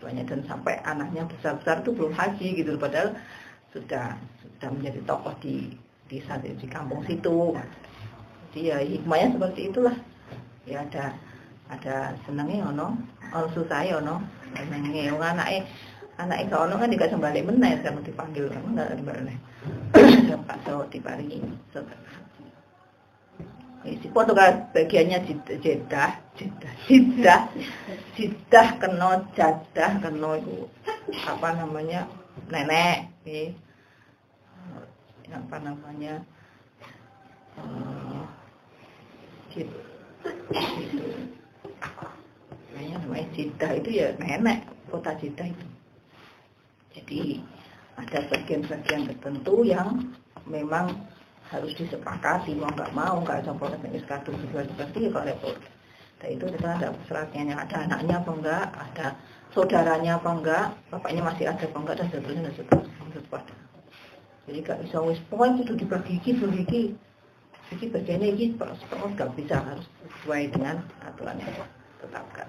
banyak 0.00 0.24
dan 0.24 0.40
sampai 0.48 0.80
anaknya 0.88 1.28
besar-besar 1.28 1.84
itu 1.84 1.92
belum 1.92 2.12
haji 2.16 2.48
gitu. 2.56 2.80
Padahal 2.80 3.12
sudah 3.70 4.16
sudah 4.40 4.68
menjadi 4.72 5.00
tokoh 5.04 5.34
di 5.44 5.76
di 6.08 6.18
di 6.56 6.66
kampung 6.66 7.04
situ. 7.04 7.54
Jadi 8.50 8.60
ya 8.66 8.82
hikmahnya 8.82 9.36
seperti 9.36 9.60
itulah. 9.70 9.96
Ya 10.64 10.82
ada 10.82 11.14
ada 11.70 12.16
senengnya 12.24 12.66
ono. 12.66 12.96
Ono 13.36 13.46
susah 13.52 13.84
ya 13.84 14.00
ono. 14.00 14.18
Senengnya 14.56 15.14
anaknya 15.14 15.62
anaknya 16.20 16.52
kalau 16.52 16.64
ono 16.68 16.74
kan 16.76 16.92
juga 16.92 17.06
sembalik 17.08 17.46
meneh 17.48 17.72
sama 17.80 18.00
dipanggil 18.04 18.46
kan 18.52 18.62
enggak 18.68 18.92
sembalik 19.00 19.38
Pak 20.46 20.58
so 20.66 20.84
diparingi 20.92 21.40
si 23.80 24.06
foto 24.12 24.36
kan 24.36 24.68
bagiannya 24.76 25.24
jedah 25.24 25.56
jedah 25.56 26.12
jedah 26.36 27.40
jedah 28.12 28.68
kena 28.76 29.24
jadah 29.32 29.90
kena 30.04 30.30
itu 30.36 30.68
apa 31.24 31.48
namanya 31.56 32.04
nenek 32.52 33.08
nih 33.24 33.56
apa 35.32 35.56
namanya 35.64 36.20
gitu 39.48 39.78
kayaknya 42.76 42.96
namanya 43.00 43.26
jedah 43.32 43.70
itu 43.80 43.90
ya 43.96 44.08
nenek 44.20 44.68
kota 44.92 45.16
jedah 45.16 45.48
itu 45.48 45.66
jadi 46.96 47.42
ada 48.00 48.18
bagian-bagian 48.32 49.02
tertentu 49.12 49.66
yang 49.66 50.10
memang 50.48 50.90
harus 51.50 51.74
disepakati 51.74 52.54
mau 52.54 52.70
nggak 52.70 52.94
mau 52.94 53.20
nggak 53.22 53.42
ada 53.44 53.52
proses 53.58 54.04
kadung 54.06 54.38
juga 54.38 54.64
seperti 54.66 55.10
kok 55.10 55.26
repot 55.26 55.56
nah 56.20 56.28
itu 56.28 56.44
kita 56.46 56.68
ada 56.76 56.88
seratnya 57.08 57.56
ada 57.56 57.76
anaknya 57.88 58.14
apa 58.20 58.30
enggak 58.30 58.64
ada 58.76 59.06
saudaranya 59.56 60.20
apa 60.20 60.30
enggak 60.36 60.64
bapaknya 60.92 61.22
masih 61.24 61.44
ada 61.48 61.64
apa 61.64 61.78
enggak 61.80 61.96
dan 61.98 62.06
seterusnya 62.12 62.42
dan 62.46 62.54
seterusnya 62.54 63.00
jadi 64.50 64.58
gak 64.66 64.78
bisa 64.82 64.98
wis 65.06 65.20
pokoknya 65.30 65.62
itu 65.62 65.74
dibagi 65.78 66.14
dibagi 66.22 66.82
jadi 67.70 67.84
bagiannya 67.94 68.28
ini 68.34 68.46
pokoknya 68.58 69.14
nggak 69.14 69.30
bisa 69.38 69.56
harus 69.62 69.86
sesuai 70.02 70.42
dengan 70.50 70.82
aturan 71.06 71.38
yang 71.38 71.54
tetapkan 72.02 72.48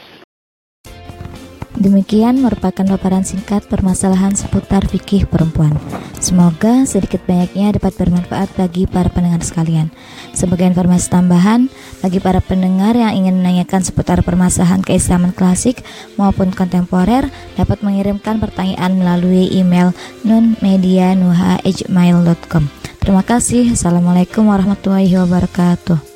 Demikian 1.81 2.45
merupakan 2.45 2.85
paparan 2.85 3.25
singkat 3.25 3.65
permasalahan 3.65 4.37
seputar 4.37 4.85
fikih 4.85 5.25
perempuan. 5.25 5.73
Semoga 6.21 6.85
sedikit 6.85 7.25
banyaknya 7.25 7.73
dapat 7.73 7.97
bermanfaat 7.97 8.53
bagi 8.53 8.85
para 8.85 9.09
pendengar 9.09 9.41
sekalian. 9.41 9.89
Sebagai 10.37 10.69
informasi 10.69 11.09
tambahan, 11.09 11.73
bagi 12.05 12.21
para 12.21 12.37
pendengar 12.37 12.93
yang 12.93 13.17
ingin 13.17 13.41
menanyakan 13.41 13.81
seputar 13.81 14.21
permasalahan 14.21 14.85
keislaman 14.85 15.33
klasik 15.33 15.81
maupun 16.21 16.53
kontemporer, 16.53 17.33
dapat 17.57 17.81
mengirimkan 17.81 18.37
pertanyaan 18.37 19.01
melalui 19.01 19.49
email 19.49 19.89
nunmedianuha@gmail.com. 20.21 22.63
Terima 23.01 23.25
kasih. 23.25 23.73
Assalamualaikum 23.73 24.45
warahmatullahi 24.45 25.17
wabarakatuh. 25.17 26.10